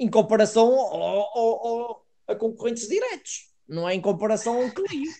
em 0.00 0.10
comparação 0.10 0.66
ao- 0.74 1.38
ao- 1.38 1.66
ao- 1.66 2.06
a 2.26 2.34
concorrentes 2.34 2.88
diretos. 2.88 3.48
Não 3.66 3.88
é 3.88 3.94
em 3.94 4.00
comparação 4.00 4.60
ao 4.62 4.70
Clio. 4.70 5.10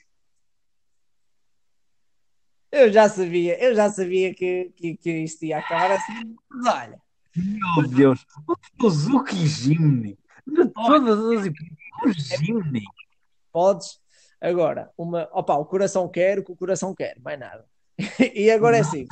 Eu 2.70 2.92
já 2.92 3.08
sabia, 3.08 3.58
eu 3.64 3.74
já 3.74 3.88
sabia 3.90 4.34
que, 4.34 4.70
que, 4.76 4.96
que 4.96 5.10
isto 5.20 5.42
ia 5.44 5.58
acabar 5.58 5.90
assim. 5.92 6.36
Mas 6.50 6.74
olha, 6.74 7.00
meu 7.34 7.88
Deus, 7.88 8.26
o 8.46 8.56
Suzuki 8.90 9.46
Jimny, 9.46 10.18
de 10.46 10.66
todas 10.68 11.18
as 11.18 11.46
hipóteses, 11.46 12.30
o 12.32 12.36
Jimny. 12.44 12.84
podes. 13.50 13.98
Agora, 14.40 14.90
uma, 14.96 15.28
opa, 15.32 15.56
o 15.56 15.64
coração 15.64 16.08
quer 16.08 16.38
o 16.38 16.44
que 16.44 16.52
o 16.52 16.56
coração 16.56 16.94
quer, 16.94 17.18
mais 17.20 17.38
nada. 17.38 17.64
E 18.34 18.50
agora 18.50 18.76
é 18.76 18.80
assim: 18.80 19.06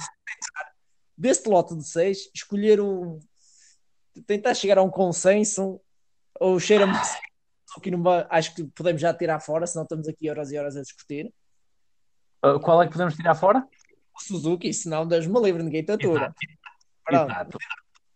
deste 1.16 1.48
lote 1.48 1.76
de 1.76 1.86
seis, 1.86 2.30
escolher 2.34 2.80
um. 2.80 3.18
Tentar 4.26 4.54
chegar 4.54 4.78
a 4.78 4.82
um 4.82 4.90
consenso, 4.90 5.80
ou 6.40 6.58
cheira-me 6.60 6.94
aqui 7.76 7.90
numa. 7.90 8.26
Acho 8.30 8.54
que 8.54 8.64
podemos 8.64 9.02
já 9.02 9.12
tirar 9.12 9.40
fora, 9.40 9.66
senão 9.66 9.82
estamos 9.82 10.08
aqui 10.08 10.30
horas 10.30 10.52
e 10.52 10.58
horas 10.58 10.76
a 10.76 10.82
discutir. 10.82 11.32
Uh, 12.44 12.60
qual 12.60 12.80
é 12.82 12.86
que 12.86 12.92
podemos 12.92 13.14
tirar 13.16 13.34
fora? 13.34 13.66
O 14.14 14.22
Suzuki, 14.22 14.72
senão 14.72 15.06
Deus-me 15.06 15.40
livre, 15.40 15.62
ninguém 15.62 15.84
te 15.84 15.92
atura. 15.92 16.34
Pronto. 17.04 17.30
Exato. 17.30 17.58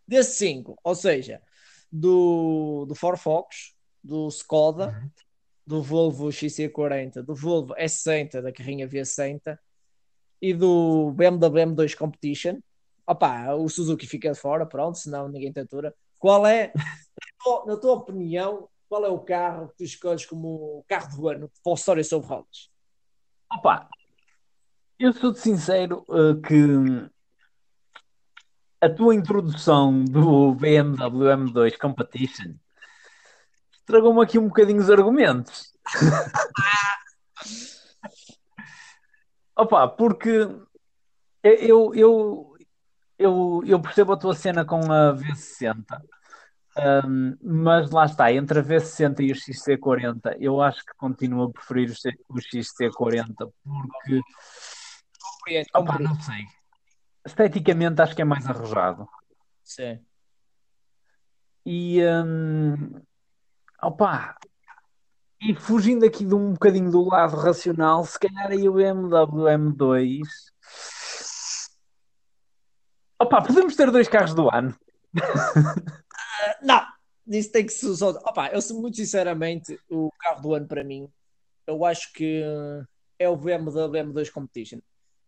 Desses 0.07 0.37
cinco, 0.37 0.79
ou 0.83 0.95
seja, 0.95 1.43
do, 1.91 2.87
do 2.87 2.95
Ford 2.95 3.19
Focus, 3.19 3.75
do 4.03 4.29
Skoda, 4.29 4.89
Uhum. 4.89 5.11
Do 5.67 5.83
Volvo 5.83 6.29
XC40, 6.29 7.23
do 7.23 7.35
Volvo 7.35 7.75
S60, 7.75 8.41
da 8.43 8.53
carrinha 8.53 8.89
V60 8.89 9.59
e 10.41 10.55
do 10.55 11.13
BMW 11.13 11.67
M2 11.67 11.95
Competition. 11.95 12.59
Opa, 13.07 13.55
o 13.55 13.69
Suzuki 13.69 14.07
fica 14.07 14.35
fora, 14.35 14.65
pronto, 14.65 14.99
senão 14.99 15.29
ninguém 15.29 15.53
te 15.53 15.61
atura. 15.61 15.95
Qual 16.19 16.47
é, 16.47 16.73
na 17.67 17.77
tua- 17.77 17.95
opinião, 17.95 18.69
qual 18.89 19.05
é 19.05 19.09
o 19.09 19.19
carro 19.19 19.69
que 19.69 19.77
tu 19.77 19.85
escolhes 19.85 20.27
como 20.27 20.85
carro 20.89 21.17
do 21.17 21.29
ano 21.29 21.51
para 21.63 21.71
o 21.73 21.75
História 21.75 22.05
sobre 22.05 22.29
Rodas? 22.29 22.71
Opa, 23.53 23.89
eu 24.99 25.13
sou-te 25.13 25.41
sincero 25.41 26.05
uh, 26.09 26.41
que 26.41 27.11
a 28.81 28.89
tua 28.89 29.15
introdução 29.15 30.05
do 30.05 30.55
BMW 30.55 31.31
M2 31.37 31.77
Competition 31.79 32.55
estragou-me 33.91 34.23
aqui 34.23 34.39
um 34.39 34.47
bocadinho 34.47 34.81
os 34.81 34.89
argumentos. 34.89 35.73
Opa, 39.57 39.89
porque 39.89 40.49
eu, 41.43 41.93
eu, 41.95 42.55
eu, 43.19 43.63
eu 43.67 43.83
percebo 43.83 44.13
a 44.13 44.17
tua 44.17 44.35
cena 44.35 44.65
com 44.65 44.81
a 44.91 45.13
V60, 45.13 46.01
um, 47.05 47.37
mas 47.43 47.91
lá 47.91 48.07
está, 48.07 48.33
entre 48.33 48.61
a 48.61 48.63
V60 48.63 49.21
e 49.21 49.33
o 49.33 49.35
XC40, 49.35 50.37
eu 50.39 50.63
acho 50.63 50.85
que 50.85 50.93
continuo 50.97 51.43
a 51.45 51.53
preferir 51.53 51.91
o 51.91 51.95
C- 51.95 52.17
o 52.29 52.39
XC40 52.41 53.35
porque, 53.65 54.21
Compreendo, 55.21 55.67
opa, 55.75 55.99
não 55.99 56.19
sei, 56.21 56.45
esteticamente 57.27 58.01
acho 58.01 58.15
que 58.15 58.23
é 58.23 58.25
mais 58.25 58.47
arrojado. 58.49 59.07
Sim. 59.65 59.99
E, 61.67 62.01
hum, 62.03 63.03
opa, 63.83 64.37
e 65.41 65.55
fugindo 65.55 66.05
aqui 66.05 66.25
de 66.25 66.35
um 66.35 66.53
bocadinho 66.53 66.91
do 66.91 67.03
lado 67.09 67.37
racional, 67.37 68.05
se 68.05 68.19
calhar 68.19 68.51
aí 68.51 68.69
o 68.69 68.75
BMW 68.75 69.45
M2. 69.47 70.21
Opa, 73.19 73.43
podemos 73.43 73.75
ter 73.75 73.91
dois 73.91 74.09
carros 74.09 74.35
do 74.35 74.49
ano. 74.55 74.75
Não, 76.63 76.87
isso 77.27 77.53
tem 77.53 77.65
que 77.65 77.73
se 77.73 77.87
usar. 77.87 78.09
Opa, 78.09 78.49
eu 78.49 78.61
muito 78.75 78.97
sinceramente, 78.97 79.79
o 79.89 80.11
carro 80.19 80.43
do 80.43 80.55
ano 80.55 80.67
para 80.67 80.85
mim, 80.85 81.09
eu 81.67 81.85
acho 81.85 82.13
que 82.13 82.43
é 83.19 83.29
o 83.29 83.37
BMW 83.37 84.05
M2 84.05 84.31
Competition. 84.31 84.81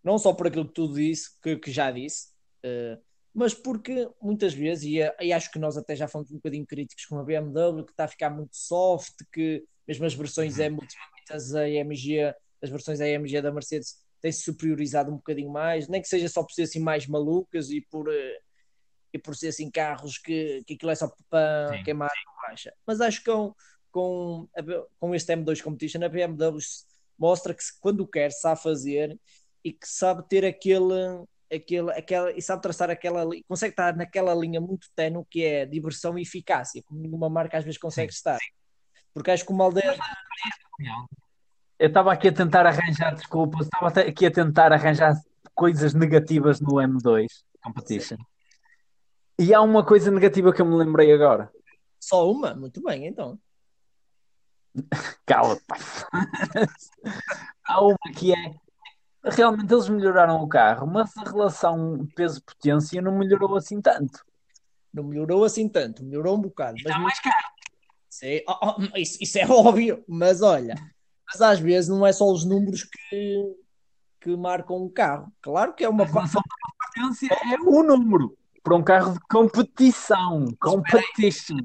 Não 0.03 0.19
só 0.19 0.33
por 0.33 0.47
aquilo 0.47 0.67
que 0.67 0.75
tu 0.75 0.93
disse, 0.93 1.31
que, 1.41 1.57
que 1.57 1.71
já 1.71 1.91
disse, 1.91 2.33
eh, 2.63 2.99
mas 3.35 3.55
porque 3.55 4.09
muitas 4.21 4.53
vezes, 4.53 4.85
e, 4.85 5.01
eh, 5.01 5.17
e 5.21 5.33
acho 5.33 5.51
que 5.51 5.59
nós 5.59 5.77
até 5.77 5.97
já 5.97 6.07
fomos 6.07 6.31
um 6.31 6.37
bocadinho 6.37 6.67
críticos 6.67 7.07
com 7.07 7.19
a 7.19 7.25
BMW, 7.25 7.85
que 7.85 7.93
está 7.93 8.05
a 8.05 8.09
ficar 8.09 8.31
muito 8.31 8.57
soft, 8.57 9.15
que 9.33 9.65
mesmo 9.87 10.05
as 10.05 10.15
versões 10.15 10.59
M, 10.59 10.77
ultimamente 10.77 11.33
as 11.33 11.55
AMG, 11.55 12.35
as 12.63 12.71
versões 12.71 13.01
AMG 13.01 13.41
da 13.41 13.51
Mercedes 13.51 13.97
têm-se 14.21 14.43
superiorizado 14.43 15.11
um 15.11 15.17
bocadinho 15.17 15.51
mais, 15.51 15.89
nem 15.89 16.01
que 16.01 16.09
seja 16.09 16.29
só 16.29 16.43
por 16.43 16.53
ser 16.53 16.63
assim 16.63 16.79
mais 16.79 17.07
malucas 17.07 17.71
e 17.71 17.81
por, 17.81 18.13
eh, 18.13 18.39
e 19.13 19.19
por 19.19 19.35
ser 19.35 19.49
assim 19.49 19.71
carros 19.71 20.19
que, 20.19 20.63
que 20.67 20.75
aquilo 20.75 20.91
é 20.91 20.95
só 20.95 21.13
para 21.29 21.77
Sim. 21.77 21.85
queimar 21.85 22.11
a 22.11 22.49
baixa. 22.49 22.73
Mas 22.87 23.01
acho 23.01 23.19
que 23.19 23.31
com, 23.31 23.55
com, 23.91 24.49
com 24.99 25.15
este 25.15 25.35
M2 25.35 25.61
Competition, 25.63 26.05
a 26.05 26.09
BMW 26.09 26.59
mostra 27.19 27.55
que 27.55 27.63
quando 27.81 28.07
quer 28.07 28.31
sabe 28.31 28.63
fazer 28.63 29.19
e 29.65 29.73
que 29.73 29.89
sabe 29.89 30.29
ter 30.29 30.45
aquele, 30.45 31.25
aquele, 31.55 31.91
aquela, 31.93 32.33
e 32.33 32.41
sabe 32.41 32.63
traçar 32.63 32.91
aquela, 32.91 33.25
consegue 33.47 33.73
estar 33.73 33.95
naquela 33.97 34.35
linha 34.35 34.61
muito 34.61 34.89
tenue 34.95 35.25
que 35.29 35.45
é 35.45 35.67
diversão 35.67 36.19
e 36.19 36.23
eficácia, 36.23 36.83
como 36.87 37.01
nenhuma 37.01 37.29
marca 37.29 37.59
às 37.59 37.65
vezes 37.65 37.79
consegue 37.79 38.13
estar. 38.13 38.39
Porque 39.13 39.31
acho 39.31 39.45
que 39.45 39.53
uma 39.53 39.65
aldeia 39.65 39.95
Eu 41.79 41.89
estava 41.89 42.13
aqui 42.13 42.29
a 42.29 42.33
tentar 42.33 42.67
arranjar 42.67 43.15
desculpas, 43.15 43.67
estava 43.67 44.01
aqui 44.01 44.27
a 44.27 44.31
tentar 44.31 44.73
arranjar 44.73 45.15
coisas 45.55 45.93
negativas 45.95 46.61
no 46.61 46.75
M2 46.75 47.27
Competition. 47.63 48.19
E 49.39 49.53
há 49.53 49.61
uma 49.61 49.85
coisa 49.85 50.11
negativa 50.11 50.53
que 50.53 50.63
eu 50.63 50.67
me 50.67 50.77
lembrei 50.77 51.13
agora. 51.13 51.51
só 52.01 52.31
uma, 52.31 52.55
muito 52.55 52.83
bem, 52.83 53.07
então. 53.07 53.39
Cala-te. 55.27 55.63
Há 57.65 57.81
uma 57.81 57.99
que 58.17 58.33
é. 58.33 58.62
Realmente 59.25 59.73
eles 59.73 59.89
melhoraram 59.89 60.43
o 60.43 60.49
carro, 60.49 60.87
mas 60.87 61.17
a 61.17 61.23
relação 61.23 62.07
peso-potência 62.17 63.01
não 63.01 63.17
melhorou 63.17 63.57
assim 63.57 63.81
tanto. 63.81 64.25
Não 64.93 65.05
melhorou 65.05 65.45
assim 65.45 65.69
tanto, 65.69 66.05
melhorou 66.05 66.37
um 66.37 66.41
bocado. 66.41 66.75
Mas 66.75 66.87
Está 66.87 66.99
mais 66.99 67.21
caro. 67.21 67.53
Sei, 68.09 68.45
oh, 68.49 68.77
oh, 68.79 68.97
isso, 68.97 69.19
isso 69.21 69.39
é 69.39 69.47
óbvio, 69.49 70.05
mas 70.09 70.43
olha, 70.43 70.75
mas 71.27 71.41
às 71.41 71.61
vezes 71.61 71.89
não 71.89 72.07
é 72.07 72.13
só 72.13 72.31
os 72.31 72.45
números 72.45 72.85
que, 72.85 73.57
que 74.21 74.37
marcam 74.37 74.85
um 74.85 74.91
carro. 74.91 75.33
Claro 75.41 75.73
que 75.73 75.85
é 75.85 75.89
uma 75.89 76.03
A 76.03 76.07
relação 76.07 76.43
peso-potência 76.95 77.35
é 77.53 77.61
o 77.61 77.83
número 77.83 78.37
para 78.63 78.77
um 78.77 78.83
carro 78.83 79.15
de 79.15 79.21
competição. 79.31 80.47
Competition. 80.61 81.59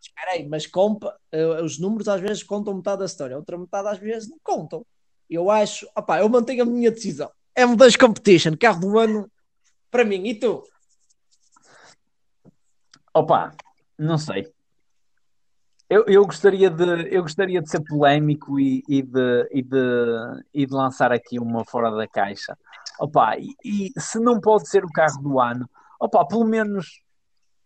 Espera 0.00 0.32
aí, 0.32 0.48
mas 0.48 0.66
compa, 0.66 1.16
eh, 1.32 1.62
os 1.62 1.78
números 1.78 2.08
às 2.08 2.20
vezes 2.20 2.42
contam 2.42 2.74
metade 2.74 2.98
da 2.98 3.04
história, 3.04 3.36
outra 3.36 3.56
metade 3.56 3.88
às 3.88 3.98
vezes 3.98 4.28
não 4.28 4.38
contam. 4.42 4.84
Eu 5.28 5.50
acho, 5.50 5.88
opá, 5.96 6.20
eu 6.20 6.28
mantenho 6.28 6.62
a 6.62 6.66
minha 6.66 6.90
decisão. 6.90 7.30
M2 7.56 7.98
Competition, 7.98 8.56
carro 8.56 8.80
do 8.80 8.98
ano 8.98 9.30
para 9.90 10.04
mim. 10.04 10.26
E 10.26 10.34
tu? 10.34 10.62
Opa, 13.12 13.54
não 13.98 14.18
sei. 14.18 14.52
Eu, 15.88 16.04
eu 16.06 16.24
gostaria 16.24 16.70
de, 16.70 17.14
eu 17.14 17.22
gostaria 17.22 17.62
de 17.62 17.70
ser 17.70 17.80
polémico 17.84 18.58
e, 18.58 18.82
e 18.88 19.02
de, 19.02 19.48
e, 19.52 19.62
de, 19.62 20.42
e 20.52 20.66
de 20.66 20.72
lançar 20.72 21.12
aqui 21.12 21.38
uma 21.38 21.64
fora 21.64 21.90
da 21.90 22.08
caixa. 22.08 22.58
Opa, 22.98 23.36
e, 23.38 23.54
e 23.64 23.92
se 24.00 24.18
não 24.18 24.40
pode 24.40 24.68
ser 24.68 24.84
o 24.84 24.90
carro 24.90 25.22
do 25.22 25.38
ano, 25.38 25.68
opa, 26.00 26.26
pelo 26.26 26.44
menos 26.44 27.02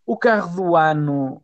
o 0.05 0.17
carro 0.17 0.55
do 0.55 0.75
ano, 0.75 1.41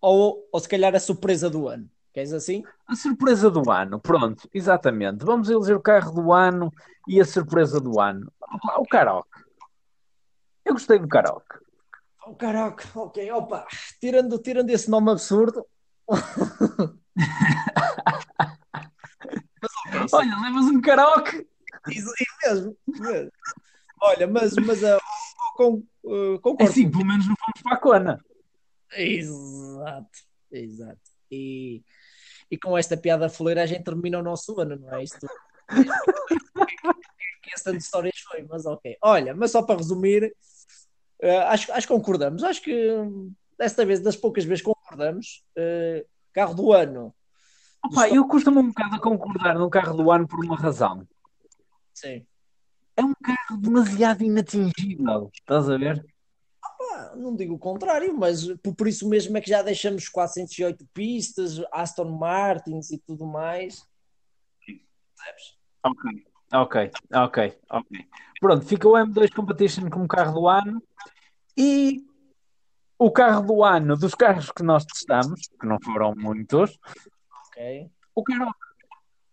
Ou, 0.00 0.48
ou 0.50 0.60
se 0.60 0.68
calhar 0.68 0.94
a 0.94 1.00
surpresa 1.00 1.50
do 1.50 1.68
ano. 1.68 1.88
Queres 2.12 2.32
assim? 2.32 2.64
a 2.86 2.96
surpresa 2.96 3.48
do 3.50 3.70
ano, 3.70 4.00
pronto, 4.00 4.48
exatamente. 4.52 5.24
Vamos 5.24 5.48
eleger 5.48 5.76
o 5.76 5.80
carro 5.80 6.10
do 6.12 6.32
ano 6.32 6.72
e 7.06 7.20
a 7.20 7.24
surpresa 7.24 7.80
do 7.80 8.00
ano. 8.00 8.32
Opa, 8.40 8.80
o 8.80 8.86
karaoke. 8.86 9.28
Eu 10.64 10.72
gostei 10.74 10.98
do 10.98 11.06
karaoke. 11.08 11.58
Oh, 12.26 12.34
caraca, 12.34 12.86
ok, 12.98 13.30
opa, 13.32 13.66
tirando, 14.00 14.38
tirando 14.38 14.70
esse 14.70 14.90
nome 14.90 15.10
absurdo. 15.12 15.64
mas 19.62 19.70
ok, 19.86 20.08
sim. 20.08 20.16
Olha, 20.16 20.40
levas 20.42 20.64
um 20.66 20.80
karaoke. 20.80 21.46
Isso, 21.88 22.12
isso 22.20 22.36
mesmo. 22.42 22.76
Olha, 24.02 24.26
mas, 24.26 24.54
mas 24.56 24.82
uh, 24.82 24.98
com, 25.56 25.74
uh, 26.04 26.34
É 26.34 26.38
concordo. 26.38 26.70
assim, 26.70 26.90
pelo 26.90 27.04
menos 27.06 27.26
não 27.28 27.36
fomos 27.36 27.62
para 27.62 27.74
a 27.74 27.78
cona. 27.80 28.24
Exato, 28.92 30.18
exato. 30.50 31.00
E, 31.30 31.82
e 32.50 32.58
com 32.58 32.76
esta 32.76 32.96
piada 32.96 33.28
foleira 33.28 33.62
a 33.62 33.66
gente 33.66 33.84
termina 33.84 34.18
o 34.18 34.22
nosso 34.22 34.58
ano, 34.60 34.76
não 34.76 34.94
é? 34.94 35.04
Isto 35.04 35.20
que 35.20 35.28
esse 37.54 37.70
de 37.70 37.78
histórias 37.78 38.18
foi, 38.20 38.44
mas 38.48 38.66
ok. 38.66 38.96
Olha, 39.02 39.34
mas 39.34 39.50
só 39.50 39.62
para 39.62 39.76
resumir, 39.76 40.34
eh, 41.20 41.38
acho, 41.44 41.72
acho 41.72 41.86
que 41.86 41.92
concordamos. 41.92 42.42
Acho 42.42 42.62
que 42.62 42.92
hum, 42.92 43.32
desta 43.58 43.84
vez, 43.84 44.00
das 44.00 44.16
poucas 44.16 44.44
vezes 44.44 44.64
concordamos, 44.64 45.44
eh, 45.56 46.04
carro 46.32 46.54
do 46.54 46.72
ano, 46.72 47.14
Opa, 47.84 48.08
eu 48.08 48.26
costumo 48.28 48.60
um 48.60 48.68
bocado 48.68 48.96
a 48.96 49.00
concordar 49.00 49.58
no 49.58 49.70
carro 49.70 49.96
do 49.96 50.10
ano 50.10 50.28
por 50.28 50.44
uma 50.44 50.56
razão. 50.56 51.06
Sim. 51.94 52.26
É 52.96 53.02
um 53.02 53.14
carro 53.14 53.56
demasiado 53.58 54.22
inatingível, 54.22 55.30
estás 55.32 55.68
a 55.68 55.78
ver? 55.78 56.04
Pá, 57.00 57.16
não 57.16 57.34
digo 57.34 57.54
o 57.54 57.58
contrário, 57.58 58.12
mas 58.14 58.46
por, 58.76 58.86
isso 58.86 59.08
mesmo 59.08 59.34
é 59.38 59.40
que 59.40 59.48
já 59.48 59.62
deixamos 59.62 60.06
408 60.08 60.86
pistas, 60.92 61.58
Aston 61.72 62.10
Martins 62.10 62.90
e 62.90 62.98
tudo 62.98 63.24
mais. 63.24 63.86
Ok, 66.52 66.92
ok, 67.12 67.58
ok. 67.70 68.08
Pronto, 68.38 68.66
fica 68.66 68.86
o 68.86 68.92
M2 68.92 69.34
Competition 69.34 69.88
como 69.88 70.06
carro 70.06 70.34
do 70.40 70.46
ano 70.46 70.82
e 71.56 72.04
o 72.98 73.10
carro 73.10 73.46
do 73.46 73.64
ano 73.64 73.96
dos 73.96 74.14
carros 74.14 74.50
que 74.50 74.62
nós 74.62 74.84
testamos, 74.84 75.48
que 75.58 75.66
não 75.66 75.78
foram 75.80 76.14
muitos, 76.14 76.78
Ok. 77.48 77.90
o 78.14 78.22
carro 78.22 78.54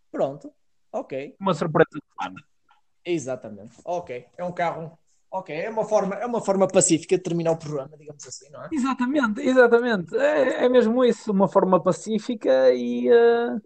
Pronto. 0.09 0.53
Ok. 0.93 1.35
uma 1.37 1.53
surpresa 1.53 1.89
do 1.91 2.25
ano. 2.25 2.37
Exatamente. 3.03 3.75
Ok. 3.83 4.25
É 4.37 4.43
um 4.43 4.53
carro. 4.53 4.97
Ok. 5.29 5.55
É 5.55 5.69
uma 5.69 5.85
forma, 5.85 6.15
é 6.15 6.25
uma 6.25 6.41
forma 6.41 6.67
pacífica 6.67 7.17
de 7.17 7.23
terminar 7.23 7.51
o 7.51 7.57
programa, 7.57 7.97
digamos 7.97 8.25
assim, 8.25 8.49
não 8.49 8.63
é? 8.63 8.69
Exatamente, 8.71 9.41
exatamente. 9.41 10.17
É, 10.17 10.65
é 10.65 10.69
mesmo 10.69 11.03
isso, 11.03 11.31
uma 11.31 11.47
forma 11.47 11.81
pacífica 11.81 12.71
e, 12.73 13.09
eh, 13.09 13.57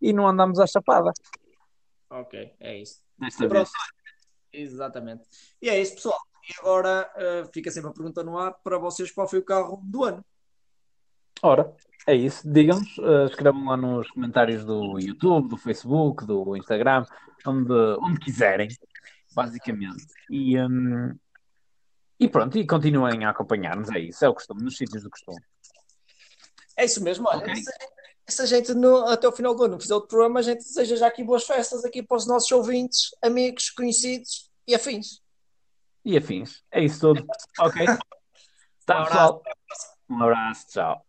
e 0.00 0.12
não 0.12 0.26
andamos 0.26 0.58
à 0.58 0.66
chapada 0.66 1.12
Ok. 2.10 2.54
É 2.58 2.78
isso. 2.78 3.00
desta 3.18 3.46
vez. 3.48 3.70
Exatamente. 4.52 5.24
E 5.60 5.68
é 5.68 5.80
isso, 5.80 5.94
pessoal. 5.94 6.18
E 6.48 6.60
agora 6.60 7.10
eh, 7.16 7.44
fica 7.52 7.70
sempre 7.70 7.90
a 7.90 7.92
pergunta 7.92 8.24
no 8.24 8.38
ar 8.38 8.54
para 8.64 8.78
vocês 8.78 9.10
qual 9.10 9.28
foi 9.28 9.38
o 9.38 9.44
carro 9.44 9.80
do 9.84 10.04
ano. 10.04 10.24
Ora, 11.42 11.72
é 12.06 12.14
isso. 12.14 12.50
Digam-nos, 12.50 12.98
eh, 12.98 13.26
escrevam 13.26 13.64
lá 13.66 13.76
nos 13.76 14.10
comentários 14.10 14.64
do 14.64 14.98
YouTube, 14.98 15.48
do 15.48 15.56
Facebook, 15.58 16.24
do 16.24 16.56
Instagram, 16.56 17.04
onde, 17.46 17.72
onde 18.00 18.18
quiserem, 18.18 18.68
basicamente. 19.34 20.06
E, 20.30 20.58
hum, 20.60 21.16
e 22.20 22.28
pronto, 22.28 22.58
e 22.58 22.66
continuem 22.66 23.24
a 23.24 23.30
acompanhar-nos, 23.30 23.90
é 23.90 23.98
isso, 24.00 24.24
é 24.24 24.28
o 24.28 24.34
costume, 24.34 24.62
nos 24.62 24.76
sítios 24.76 25.02
do 25.02 25.10
costume. 25.10 25.40
É 26.76 26.84
isso 26.84 27.02
mesmo. 27.02 27.26
Olha, 27.28 27.40
Ok. 27.42 27.54
se, 27.56 27.70
se 28.28 28.42
a 28.42 28.46
gente 28.46 28.74
no- 28.74 29.06
até 29.06 29.26
o 29.28 29.32
final 29.32 29.54
do 29.54 29.64
ano 29.64 29.80
fizer 29.80 29.94
outro 29.94 30.08
programa, 30.08 30.40
a 30.40 30.42
gente 30.42 30.58
deseja 30.58 30.96
já 30.96 31.06
aqui 31.08 31.22
boas 31.24 31.44
festas 31.44 31.84
aqui 31.84 32.02
para 32.02 32.16
os 32.16 32.26
nossos 32.26 32.50
ouvintes, 32.52 33.10
amigos, 33.22 33.70
conhecidos 33.70 34.50
e 34.66 34.74
afins. 34.74 35.20
E 36.04 36.16
afins. 36.16 36.62
É 36.70 36.82
isso 36.82 37.00
tudo. 37.00 37.26
Ok? 37.58 37.84
Tá, 38.86 39.02
Um 39.02 39.04
pessoal. 39.04 39.42
Um 40.08 40.22
abraço, 40.22 40.66
tchau. 40.68 41.04